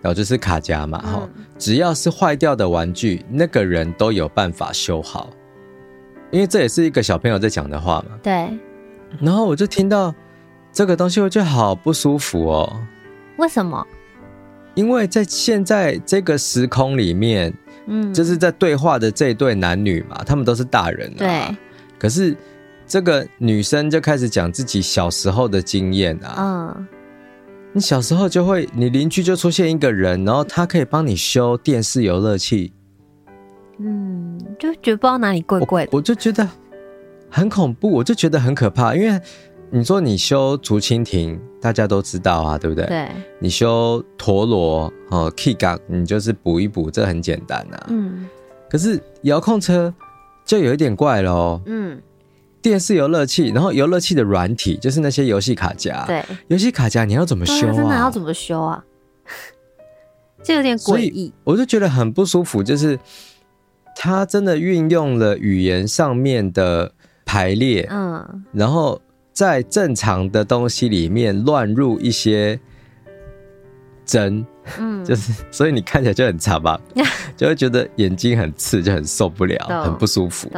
[0.00, 5.28] 然后就是卡夹嘛，哈、嗯，只要是坏掉的玩具，那个人都有办法修好，
[6.30, 8.16] 因为这也是一个小朋友在讲的话嘛。
[8.22, 8.48] 对。
[9.20, 10.14] 然后我就听到
[10.72, 12.80] 这个东西，我就好不舒服哦。
[13.38, 13.86] 为什么？
[14.74, 17.52] 因为在现在这个时空里面，
[17.86, 21.16] 嗯，就是在对话的这一对男女嘛，他们都是大人了。
[21.18, 21.56] 对。
[21.98, 22.36] 可是
[22.86, 26.34] 这个女生就开始讲自己小时候的经验啊。
[26.38, 26.86] 嗯。
[27.78, 32.72] 你小时候就会，你邻居就出现一个人，然后他可以帮你修电视游乐器，
[33.78, 36.48] 嗯，就觉得不知道哪里怪怪的我，我就觉得
[37.30, 39.20] 很恐怖，我就觉得很可怕，因为
[39.70, 42.84] 你说你修竹蜻蜓，大家都知道啊，对不对？
[42.86, 43.08] 对。
[43.38, 47.86] 你修陀螺哦，key 杠，你就是补一补，这很简单啊。
[47.90, 48.26] 嗯。
[48.68, 49.94] 可是遥控车
[50.44, 51.62] 就有一点怪喽。
[51.66, 52.02] 嗯。
[52.68, 56.04] 电视游乐器，然后游乐器的软体就是那些游戏卡夹。
[56.06, 57.72] 对，游戏卡夹你要怎么修啊？
[57.72, 58.84] 真的要怎么修啊？
[60.44, 62.62] 这有点诡异，我就觉得很不舒服。
[62.62, 62.98] 就是
[63.96, 66.92] 他真的运用了语言上面的
[67.24, 69.00] 排列，嗯，然后
[69.32, 72.60] 在正常的东西里面乱入一些
[74.04, 74.44] 针，
[74.78, 76.78] 嗯，就是所以你看起来就很差吧，
[77.34, 80.50] 就会觉得眼睛很刺，就很受不了，很不舒服。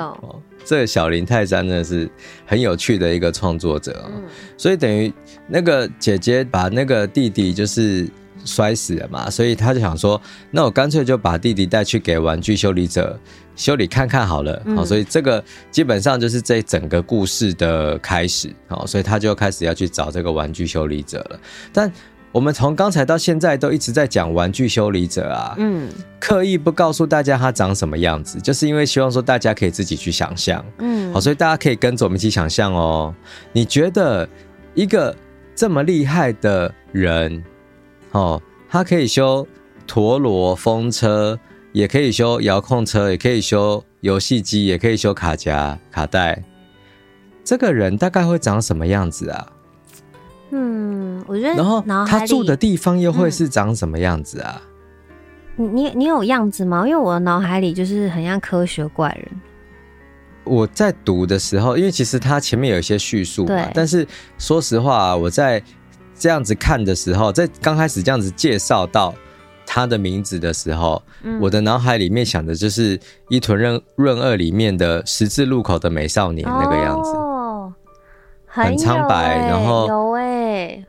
[0.65, 2.09] 这个小林泰山呢是
[2.47, 4.23] 很有趣的一个创作者，嗯，
[4.57, 5.13] 所以等于
[5.49, 8.09] 那个姐姐把那个弟弟就是
[8.45, 10.21] 摔死了嘛，所以他就想说，
[10.51, 13.19] 那我干脆就把弟弟带去给玩具修理者
[13.57, 21.41] 修理看看好了，好，嗯，所以这个基本上就是这整个故事的开始，好，所以他就开始要去找这个玩具修理者了，
[21.73, 21.93] 但。
[22.33, 25.89] 我们从刚才到现在都一直在讲玩具修理者啊，嗯，
[26.21, 33.13] 刻意不告诉大家他长什么样子，就是因为希望说大家可以自己去想象，嗯，好，所以大家可以跟着我们一起想象哦。
[33.53, 34.29] 你觉得
[34.75, 35.15] 一个
[35.57, 37.43] 这么厉害的人，
[38.13, 39.45] 哦，他可以修
[39.87, 41.37] 陀螺、风车，
[41.73, 46.45] 也可以修遥控车，也可以修游戏机，也可以修卡夹、卡带，
[47.43, 49.49] 这个人大概会长什么样子啊？
[50.51, 54.61] 嗯，我觉得，然后他住的地方又会是长什么样子啊？
[55.57, 56.87] 嗯、你你你有样子吗？
[56.87, 59.29] 因为我的脑海里就是很像科学怪人。
[60.45, 64.07] 我在读的时候，因为其实他前面有一些叙述嘛，但是
[64.39, 65.63] 说实话，我在
[66.19, 69.15] 这样子看的时候，在刚开始这样子介绍到
[69.65, 77.11] 他的名字的时候，嗯、我的脑海里面想的就是《伊藤润润二》里面的十字路口的美少年那个样子。
[77.13, 77.73] 哦
[78.53, 79.87] 很苍白，欸、然后。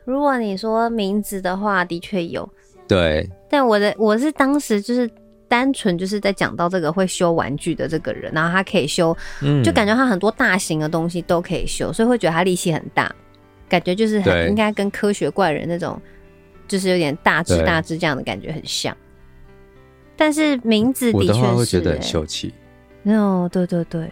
[0.04, 2.48] 如果你说名字的话，的确有。
[2.88, 5.08] 对，但我的我是当时就是
[5.48, 13.14] 单纯就是在讲到这个会修玩具的这个人，然后他可以修，嗯、就感觉他很多大型的东西都可以修，所以会觉得他力气很大，
[13.68, 15.98] 感觉就是很应该跟科学怪人那种，
[16.66, 18.94] 就是有点大只大只这样的感觉很像。
[20.16, 22.52] 但是名字的确我会觉得很秀气。
[23.04, 24.10] 哦，对对对，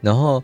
[0.00, 0.42] 然后。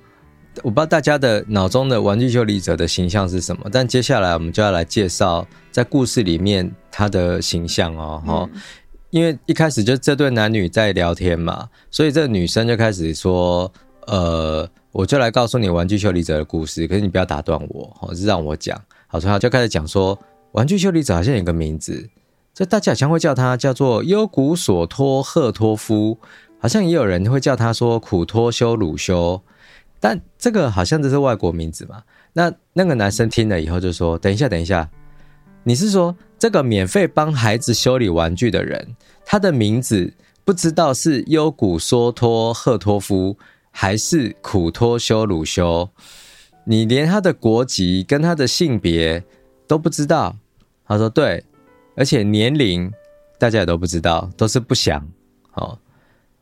[0.63, 8.61] 我不知道大家的脑中的玩具修理者的形象是什么，但接下来我们就要来介绍在故事里面他的形象哦，哈、嗯，
[9.11, 13.71] 因为一开始就这对男女在聊天嘛，所以这个女生就开始说，
[14.07, 20.19] 呃，我就来告诉你玩具修理者的故事，可是你不要打断我，哦，是让我讲，好，所以他就开始讲说，
[20.53, 22.09] 玩具修理者好像有个名字，
[22.55, 26.19] 这大家好像会叫他叫做优古索托赫托夫，
[26.59, 29.43] 好像也有人会叫他说苦托修鲁修。
[29.99, 32.03] 但这个好像这是外国名字嘛？
[32.32, 34.88] 那那个男生听了以后就说：“等一下，等一下，
[35.64, 40.12] 你是说这个免费帮孩子修理玩具的人，他的名字
[40.44, 43.36] 不知道是优古索托赫托夫
[43.70, 45.88] 还是苦托修鲁修？
[46.64, 49.24] 你连他的国籍跟他的性别
[49.66, 50.36] 都不知道？”
[50.86, 51.42] 他说：“对，
[51.97, 52.92] 而且年龄
[53.38, 55.05] 大家也都不知道，都是不详。”
[55.55, 55.78] 哦，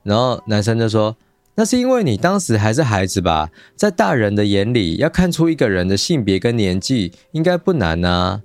[0.03, 1.17] 然后男生就说
[1.57, 8.43] ：“那是因为你当时还是孩子吧，在大人的眼里，要看出一个人的性别跟年纪应该不难啊。”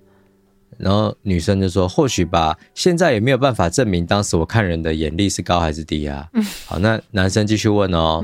[0.78, 6.30] 然后女生就说：“或许吧，现在也没有办法证明当时我看人的眼力是高还是低啊。”
[6.66, 8.24] 好，那男生继续问哦。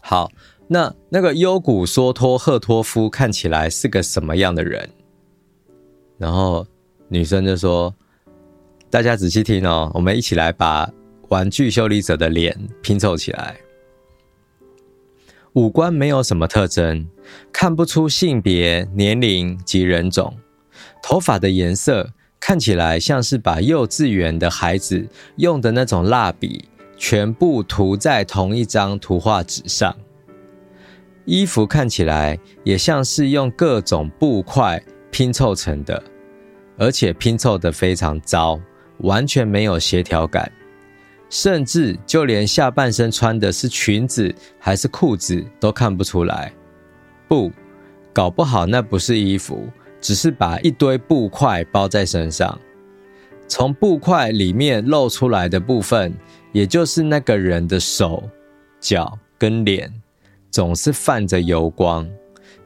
[0.00, 0.28] 好，
[0.66, 4.88] 那那个优古索托赫托夫看起来是个什么样的人？
[6.18, 6.66] 然后
[7.08, 7.94] 女生就说
[8.90, 10.90] ：“大家仔细听哦，我们一起来把
[11.28, 13.54] 玩具修理者的脸拼凑起来。
[15.54, 17.06] 五官没有什么特征，
[17.52, 20.36] 看不出性别、年龄及人种。”
[21.02, 29.94] 头发的颜色看起来像是把幼稚园的孩子用的那种蜡笔全部涂在同一张图画纸上。
[31.24, 36.02] 衣服看起来也像是用各种布块拼凑成的，
[36.78, 38.58] 而且拼凑得非常糟，
[38.98, 40.50] 完全没有协调感，
[41.32, 46.52] 甚至就连下半身穿的是裙子还是裤子都看不出来。
[47.26, 47.50] 不，
[48.12, 49.66] 搞不好那不是衣服。
[49.98, 52.58] 只是把一堆布块包在身上，
[53.46, 56.12] 从布块里面露出来的部分，
[56.50, 58.28] 也就是那个人的手、
[58.80, 59.90] 脚跟脸，
[60.50, 62.06] 总是泛着油光，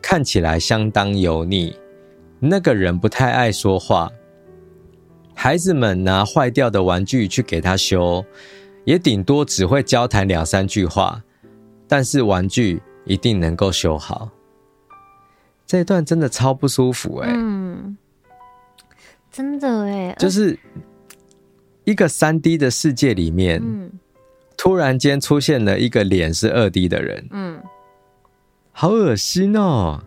[0.01, 1.77] 看起来相当油腻。
[2.41, 4.11] 那个人不太爱说话，
[5.35, 8.25] 孩子们拿坏掉的玩具去给他修，
[8.87, 11.21] 也顶多只会交谈两三句话，
[11.89, 14.31] 但是玩具一定能够修好。
[15.67, 17.99] 这一段真的超不舒服哎、欸，嗯，
[19.33, 20.57] 真的哎、欸，就是
[21.83, 23.91] 一个三 D 的世界里面，嗯，
[24.57, 27.61] 突然间出现了一个脸是二 D 的人，嗯，
[28.71, 30.01] 好恶心哦，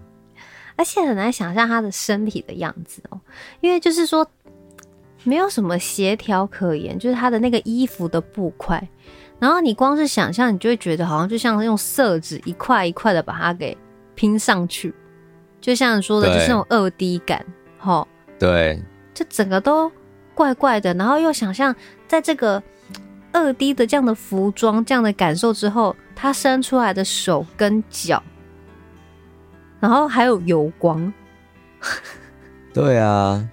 [0.78, 3.20] 而且很难想象他的身体的样子哦，
[3.60, 4.26] 因为就是说
[5.24, 8.88] 没有什么协调可言，就是他的那个衣服的布块，
[9.40, 13.78] 然后你光是想象，你就会觉得好像就像用色纸一块一块的把它给
[14.16, 14.94] 拼上去。
[15.62, 17.46] 就像你说的，就是那种二 D 感，
[17.78, 18.08] 哈，
[18.40, 18.82] 对，
[19.14, 19.92] 就整个都
[20.34, 21.76] 怪怪的，然后又想象
[22.08, 22.64] 在这个
[23.34, 28.24] 二 D 的这样的服装、这样的感受之后，他伸出来的手跟脚，
[29.82, 31.14] 然后还有油光，
[32.74, 33.46] 对啊，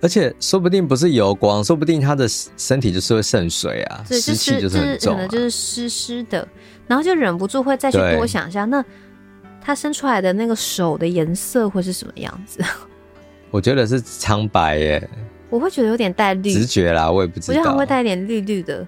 [0.00, 2.26] 而且说不定不是油光，说不定他的
[2.56, 6.46] 身体就是会渗水啊，湿气就是很重啊，可能就是湿湿的，
[6.86, 8.84] 然后就忍不住会再去多想一下那。
[9.58, 12.62] 他伸出来的那个手的颜色会是什么样子？
[13.50, 15.10] 我觉得是苍白耶。
[15.50, 17.58] 我会觉得有点带绿，直觉啦，我也不知道。
[17.58, 18.86] 我觉得会带一点绿绿的，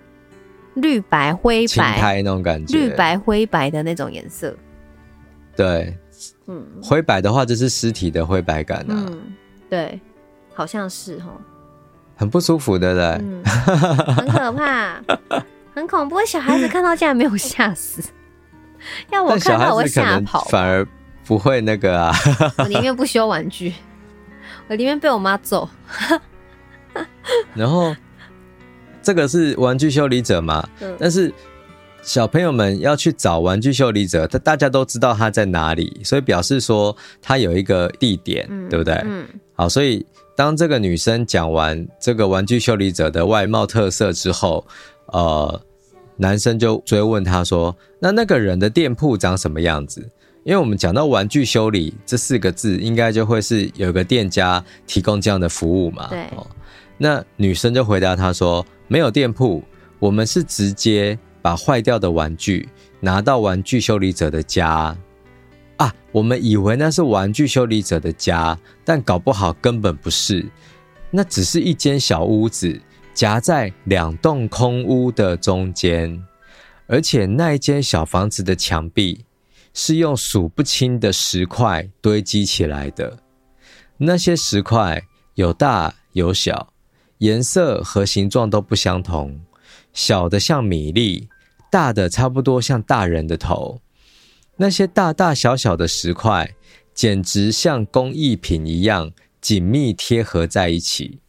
[0.74, 4.56] 绿白灰白，那种感觉，绿白灰白的那种颜色。
[5.56, 5.98] 对，
[6.46, 9.06] 嗯，灰白的话就是尸体的灰白感啊。
[9.11, 9.20] 嗯，
[9.68, 10.00] 对，
[10.59, 11.26] 好像是哈，
[12.16, 15.00] 很不舒服的，对，嗯，很可怕，
[15.72, 16.16] 很恐怖。
[16.26, 18.02] 小孩子看到竟然没有吓死。
[19.12, 20.84] 要我看到我会吓跑，反而
[21.24, 22.12] 不会那个啊！
[22.59, 23.72] 我宁愿不修玩具，
[24.66, 25.68] 我宁愿被我妈揍。
[27.54, 27.94] 然后
[29.00, 30.68] 这个是玩具修理者嘛？
[30.80, 30.96] 嗯。
[30.98, 31.32] 但是
[32.02, 38.94] 小朋友们要去找玩具修理者，他大家都知道他在哪里，所以表示说他有一个地点，嗯，对不对？
[39.04, 39.24] 嗯。
[39.54, 40.04] 好，所以
[40.39, 44.64] 当这个女生讲完这个玩具修理者的外貌特色之后，
[45.07, 45.61] 呃。
[46.20, 50.01] 男生就追问她说：“那那个人的店铺长什么样子？”
[50.43, 56.09] 因为我们讲到玩具修理这四个字，应该就会是有个店家提供这样的服务嘛。
[56.09, 56.26] 对。
[56.97, 59.62] 那女生就回答他说：“没有店铺，
[60.01, 62.68] 我们是直接把坏掉的玩具
[62.99, 64.97] 拿到玩具修理者的家
[65.79, 65.93] 啊。
[66.12, 70.47] 我们以为那是玩具修理者的家，但搞不好根本不是，
[71.11, 72.81] 那只是一间小屋子。”
[73.14, 76.22] 夹在两栋空屋的中间，
[76.87, 79.24] 而且那一间小房子的墙壁
[79.74, 83.18] 是用数不清的石块堆积起来的。
[83.97, 85.03] 那些石块
[85.35, 86.72] 有大有小，
[87.18, 89.41] 颜色和形状都不相同，
[89.93, 91.29] 小的像米粒，
[91.72, 93.81] 大的差不多像大人的头。
[94.61, 96.52] 那些大大小小的石块，
[96.92, 101.20] 简直像工艺品一样紧密贴合在一起。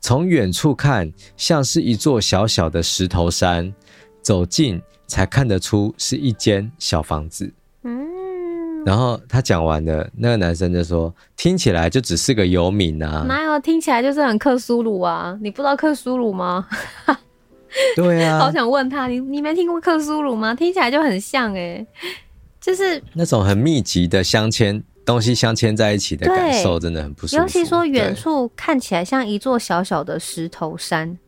[0.00, 3.72] 从远处看，像是一座小小的石头山；
[4.20, 7.50] 走近才看得出是一间小房子。
[7.84, 15.34] 嗯，然后他讲完了，那个男生就说：“听起来就只是个游民啊！”哪有听起来就是很克苏鲁啊？
[15.40, 16.68] 你不知道克苏鲁吗？
[17.96, 20.54] 对啊， 好想问他，你你没听过克苏鲁吗？
[20.54, 21.86] 听起来就很像哎、欸，
[22.64, 24.82] 就是那种很密集的镶嵌。
[25.04, 31.18] 东西镶嵌在一起的感受真的很不舒服，尤其说远处看起来像一座小小的石头山，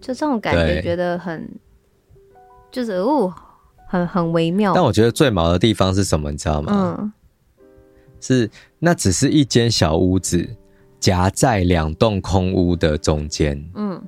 [0.00, 1.50] 就这种感觉，觉得很
[2.70, 3.34] 就是哦，
[3.88, 4.72] 很很微妙。
[4.74, 6.96] 但我觉得最毛的地方是什么，你知道吗？
[7.00, 7.12] 嗯，
[8.20, 8.48] 是
[8.78, 10.48] 那只是一间小屋子
[11.00, 13.60] 夹在两栋空屋的中间。
[13.74, 14.00] 嗯。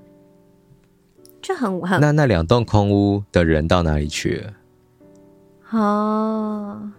[1.43, 4.53] 就很很那那两栋空屋的人到哪里去了？
[5.77, 6.91] 哦，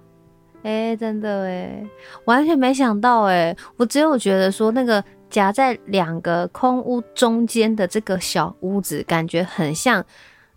[0.62, 1.84] 哎，真的哎，
[2.26, 10.04] 完全没想到哎，我只有觉得说那个夹在两个空屋中间的这个小屋子，感觉很像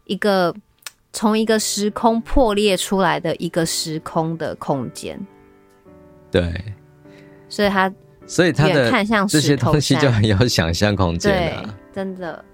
[0.05, 0.55] 一个
[1.13, 5.19] 从一个时空破裂出来的一个时空的空间。
[6.31, 6.53] 对，
[7.49, 7.93] 所以它
[8.27, 12.45] 所以它的看像这些东西就很有想象空间了，真的。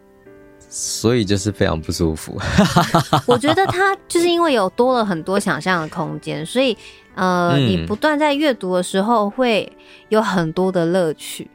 [0.69, 2.39] 所以就是非常不舒服。
[3.27, 6.77] 我觉得他就是因为有多了很多想象的空间，所以
[7.15, 9.71] 呃，嗯、你不断在阅读的时候会
[10.09, 11.51] 有很多的乐趣。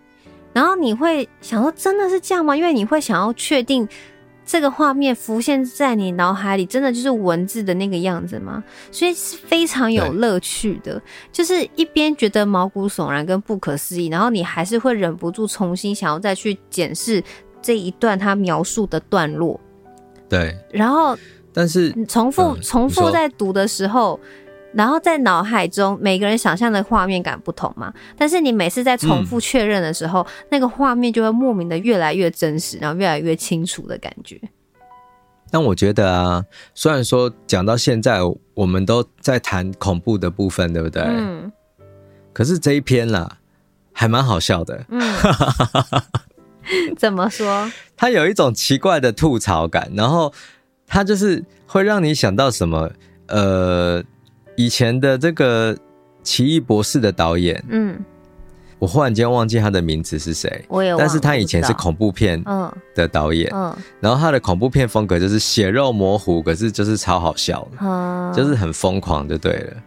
[0.53, 2.55] 然后你会想说，真的是这样吗？
[2.55, 3.87] 因为你会想要确定
[4.45, 8.61] 这个画面浮现在你脑海里，真的就是文字的那个样子吗？
[8.91, 11.01] 所以是非常有乐趣的。
[11.31, 17.23] 就是一边觉得毛骨悚然跟不可思议，然后你还是会忍不住重新想要再去检视。
[17.61, 19.59] 这一段他描述的段落，
[20.27, 21.17] 对，然后
[21.53, 24.19] 但是重复、嗯、重复在读的时候，
[24.73, 34.39] 然后在脑海中每个人想象的画面感不同嘛，但是你每次在重复确认的时候，嗯、那个画面就会莫名的越来越真实，然后越来越清楚的感觉。
[35.51, 38.19] 但我觉得啊，虽然说讲到现在
[38.53, 41.03] 我们都在谈恐怖的部分，对不对？
[41.03, 41.51] 嗯。
[42.31, 43.37] 可是这一篇啦，
[43.91, 44.85] 还蛮好笑的。
[44.87, 45.01] 嗯。
[46.97, 47.71] 怎么说？
[47.95, 50.33] 他有一种奇怪的吐槽感，然后
[50.87, 52.89] 他就是会让你想到什么？
[53.27, 54.03] 呃，
[54.57, 55.73] 以前的这个
[56.21, 57.97] 《奇异博士》的导演，嗯，
[58.77, 62.43] 我忽然间忘记他的名字是谁，我也，但是他以前是恐怖片
[62.93, 69.77] 的导演，嗯，然后他的恐怖片风格就是血肉模糊，可是就是超好笑的，嗯，就是很疯狂就对了，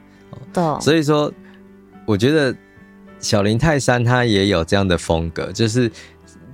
[0.55, 1.31] 对，所以说
[2.07, 2.57] 我觉得
[3.19, 5.91] 小林泰山他也有这样的风格，就是。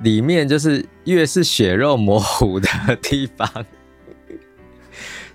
[0.03, 2.69] 里面就是越是血肉模糊的
[3.03, 3.49] 地方，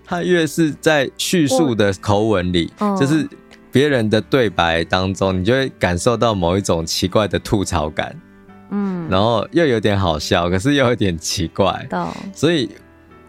[0.05, 3.27] 他越是在叙述的口吻里，就是
[3.71, 8.19] 别人的对白当中，你就会感受到某一种奇怪的吐槽感，
[8.71, 11.87] 嗯，然后又有点好笑，可是又有点奇怪，
[12.33, 12.69] 所以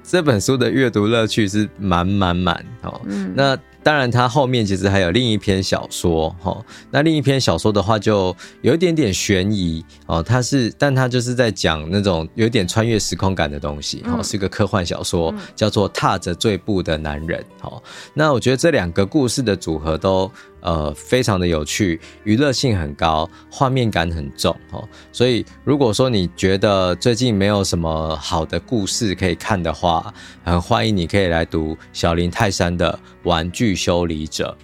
[0.02, 3.00] 这本书的阅读乐趣是满满满哦，
[3.34, 3.56] 那。
[3.86, 6.60] 当然，他后面其实还有另一篇小说，哈。
[6.90, 10.20] 那另一篇小说的话，就有一点点悬疑哦。
[10.20, 17.40] 它是，但他就是在讲那种有点穿越时空感的东西，哦，是个科幻小说，叫做《踏着最步的男人》。
[17.60, 17.80] 好，
[18.12, 20.28] 那我觉得这两个故事的组合都。
[20.66, 24.82] 呃，非常的有趣，娱乐性很高，画面感很重哦。
[25.12, 30.12] 所以，如果说你觉得最近没有什么好的故事可以看的话，
[30.42, 32.92] 很欢迎你可以来读小林泰山的
[33.22, 34.56] 《玩具修理者》。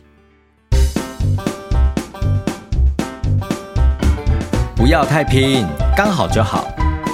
[4.75, 5.65] 不要太拼，
[5.97, 6.67] 刚好就好。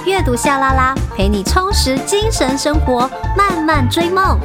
[0.07, 4.39] 阅读夏拉拉，陪你充实精神生活，慢慢追梦。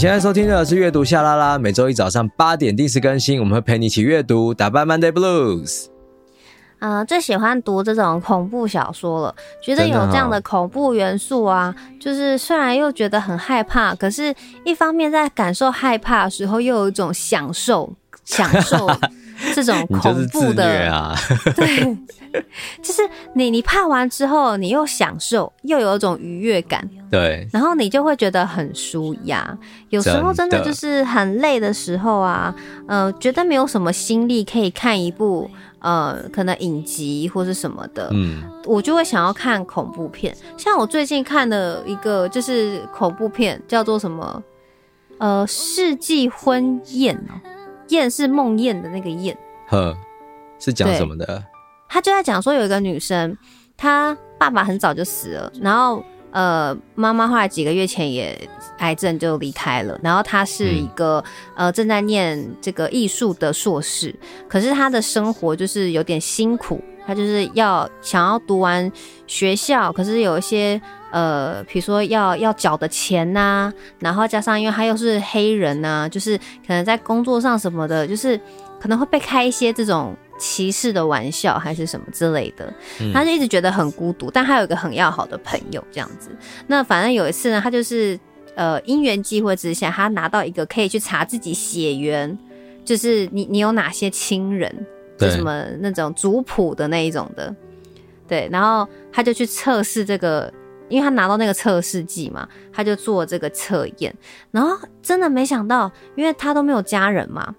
[0.00, 5.88] 现在收听的是阅读夏拉拉，每周一早上八点定时更新，我们会陪你一起阅读，打败 Monday Blues。
[6.78, 14.34] 呃，最喜欢读这种恐怖小说了，觉得有这样的恐怖元素啊，哦、就是虽然又觉得很害怕，可是
[14.64, 17.92] 一方面在感受害怕的时候，又有一种享受，
[18.24, 18.88] 享受。
[19.54, 21.14] 这种恐怖的啊，
[21.56, 21.96] 对，
[22.82, 23.02] 就是
[23.34, 29.56] 你你怕完之后，你又享受，又有一种愉悦感，对，然后你就会觉得很舒压。
[29.88, 32.54] 有时候真的就是很累的时候啊，
[32.86, 40.36] 呃，觉得没有什么心力可以看一部呃，可能影集或是什么的，嗯，我就会想要看恐怖片。
[40.56, 44.42] 像我最近看的一个就是恐怖片，叫做什么？
[45.18, 47.36] 呃，世纪婚宴哦。
[47.90, 49.36] 燕是梦魇的那个燕，
[49.68, 49.96] 呵，
[50.58, 51.44] 是讲什么的？
[51.88, 53.36] 他就在讲说有一个女生，
[53.76, 61.18] 她爸爸很早就死了，然后呃，妈妈后来几个月前也癌症就离开了，然后她是一个、
[61.56, 64.14] 嗯、呃正在念这个艺术的硕士，
[64.48, 66.80] 可是她的生活就是有点辛苦，
[67.10, 68.90] 她就是要想要读完
[69.26, 70.80] 学校，可是有一些。
[71.12, 78.40] 呃，比如说要要缴的钱呐、啊，然后加上因为他又是黑人呐、啊，就是可能在工作上什么的，就是
[78.80, 84.30] 可能会被开一些这种歧视的玩笑，还是什么之类的，嗯、他就一直觉得很孤独。
[84.30, 86.30] 但他有一个很要好的朋友这样子。
[86.68, 88.16] 那反正有一次呢，他就是
[88.54, 92.38] 呃因缘际会之下，他拿到一个可以去查自己血缘。
[92.84, 94.86] 就是你你有哪些亲人，
[95.20, 97.54] 就什么那种族谱的那一种的，
[98.26, 100.52] 对，然后他就去测试这个，
[100.88, 104.14] 因为他拿到那个测试剂嘛，他就做这个测验，
[104.50, 107.54] 然后真的没想到，因为他都没有家人嘛，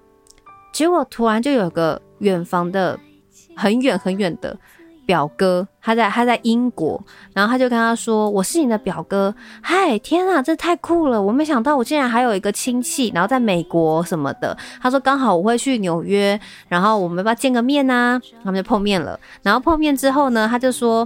[0.74, 3.00] 结果突然就有个远房的
[3.56, 4.58] 很远很远的。
[5.12, 7.04] 表哥，他在他在英国，
[7.34, 11.22] 然后他就跟他说：“我是你的表哥。”嗨，天啊，这太酷了！
[11.22, 14.58] 我没想到我竟然还有一个亲戚，然后在美国什么的。
[14.82, 16.40] 他说刚好我会去纽约，
[16.70, 18.22] 然后我们要不要见个面呐、啊？
[18.42, 19.20] 他们就碰面了。
[19.44, 21.06] 然后碰面之后呢，他就说，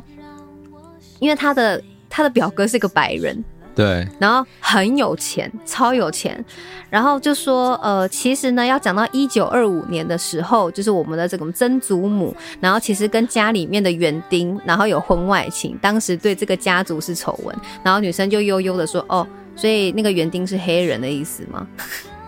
[1.17, 3.43] 因为他的他的表哥是个白人。
[3.75, 6.43] 对，然后很有钱，超有钱，
[6.89, 17.53] 然后就说，呃，其实呢，要讲到一九二五年的时候，就是我们的这个曾祖母，然后其实跟家里面的园丁，然后有婚外情，当时对这个家族是丑闻，
[17.83, 21.67] 然后女生就悠悠的说，哦，所以那个园丁是黑人的意思吗？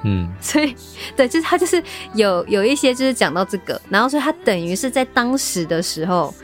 [0.04, 0.76] 嗯， 所以
[1.16, 1.82] 对，就是他就是
[2.14, 6.36] 有有一些就是讲到这个，然后所以他等于是在当时的时候，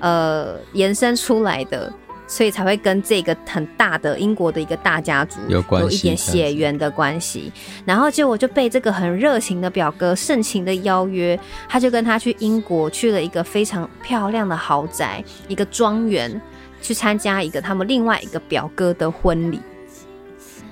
[0.00, 1.92] 呃，延伸出来的。
[2.28, 7.50] 所以才会跟这个很大的英国的一个大家族有关系，有一点血缘的关系。
[7.84, 16.40] 然后结果就被这个很热情的表哥盛情的邀约，他就跟他去英国，去了一个非常漂亮的豪宅，一个庄园，
[16.82, 19.60] 去参加一个他们另外一个表哥的婚礼。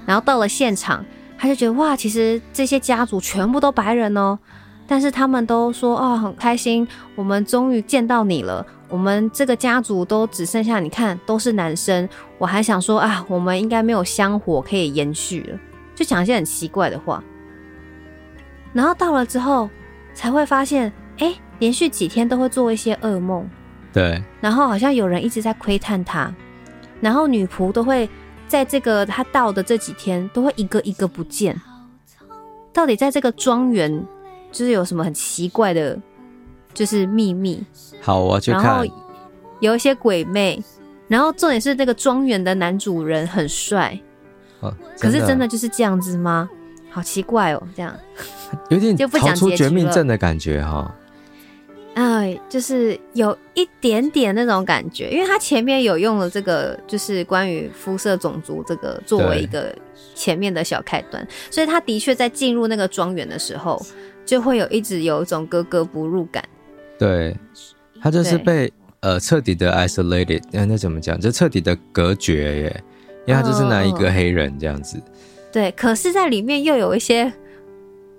[0.05, 1.05] 然后到了现场，
[1.39, 4.39] 他就觉得哇，其实这些家族全部都白人哦，
[4.87, 8.65] 但是他们都说哦，很开心，我们终于见到你了。
[8.89, 12.09] 我们这个家族都只剩下你看，都是男生。
[12.39, 15.59] 我还想说啊，我们应该没有香火可以延续了，
[15.95, 17.23] 就讲一些很奇怪的话。
[18.73, 19.69] 然后到了之后，
[20.15, 23.49] 才会发现，哎，连续几天都会做一些噩梦。
[23.93, 24.23] 对。
[24.41, 26.33] 然后好像有人一直在窥探他，
[27.01, 28.09] 然后女仆都会
[28.47, 31.61] 在这个他到的这几天都会一个一个不见。
[32.73, 34.07] 到底在这个庄园，
[34.53, 35.99] 就是有什么很奇怪的？
[36.75, 37.65] 就是秘密，
[38.03, 38.63] 好，我要去看。
[38.63, 38.85] 然后
[39.61, 40.63] 有一些鬼魅，
[41.09, 43.99] 然后重点是那个庄园的男主人很帅，
[44.61, 46.51] 哦，可是真的就是这样子吗？
[46.91, 47.95] 好奇怪哦，这样
[48.69, 50.95] 有点 就不逃出绝命镇的感觉哈。
[51.95, 59.75] 哎，就是有一点点那种感觉，因为他前面有用了这个，就是关于肤色种族这个作为一个
[60.15, 63.81] 前面的小开端，所以他的确在进入那个庄园的时候，
[64.27, 66.45] 就会有一直有一种格格不入感。
[66.99, 67.37] 对，
[68.03, 71.19] 他就是被呃彻底的 isolated，那那怎么讲？
[71.19, 72.85] 就彻底的隔绝耶，
[73.27, 74.99] 因为他就是拿一个黑人这样子。
[74.99, 75.03] 哦、
[75.53, 77.33] 对，可是，在里面又有一些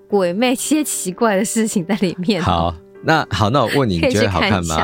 [0.08, 2.42] 鬼魅、一些奇怪的事情在里面。
[2.42, 4.82] 好，那好，那我 问你，你觉得好看吗？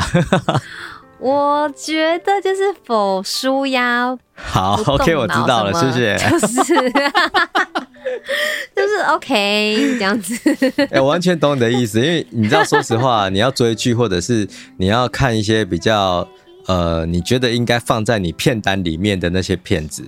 [1.19, 4.17] 我觉得就是否舒压。
[4.35, 6.17] 好，OK，我知道了，谢谢。
[6.17, 6.73] 就是，
[8.75, 10.35] 就是 OK 这样子。
[10.77, 14.47] 哎、欸，我完全懂你的意思，因为你知道，说实话，你要追剧或者是
[14.77, 16.27] 你要看一些比较
[16.67, 20.03] 呃，你觉得应该放在你片单里面的那些片子，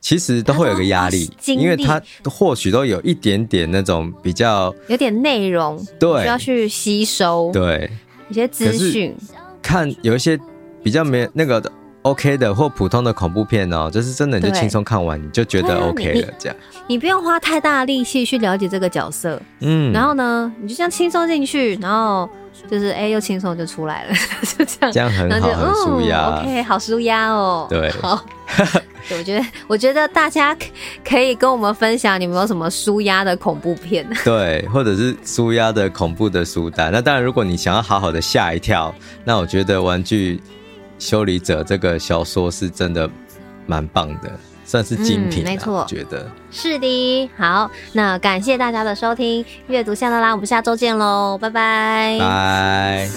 [0.00, 7.90] 其实都会有个压力，因为它或许都有一点点那种比较有点内容，对，需要去吸收，对
[8.28, 9.16] 一些资讯，
[9.62, 10.38] 看有一些。
[10.82, 11.62] 比较没那个
[12.02, 16.56] OK 的或普通的恐怖片哦，就是真的你就轻松看完，你就觉得 OK 了这样。
[16.86, 22.28] 你不用花太大的力气去了解这个角色，嗯，然后呢，你就这样轻松进去，然后
[22.70, 24.14] 就是哎、欸，又轻松就出来了，
[24.58, 26.42] 就这样，这样很好，很舒压、嗯。
[26.42, 27.66] OK，好舒压哦。
[27.68, 28.24] 对，好。
[29.16, 30.56] 我觉得，我觉得大家
[31.04, 34.06] 可以跟我们分享，你们有什么舒压的恐怖片？
[34.24, 36.90] 对，或者是舒压的恐怖的书单。
[36.92, 38.94] 那当然，如果你想要好好的吓一跳，
[39.24, 40.40] 那我觉得《玩具
[41.00, 43.10] 修理者》这个小说是真的
[43.66, 44.30] 蛮棒的，
[44.64, 45.46] 算是精品、啊。
[45.46, 47.30] 没错，我觉得是的。
[47.36, 53.08] 好，那感谢大家的收听，阅读夏 LaLa，我们下周见喽，拜拜，拜。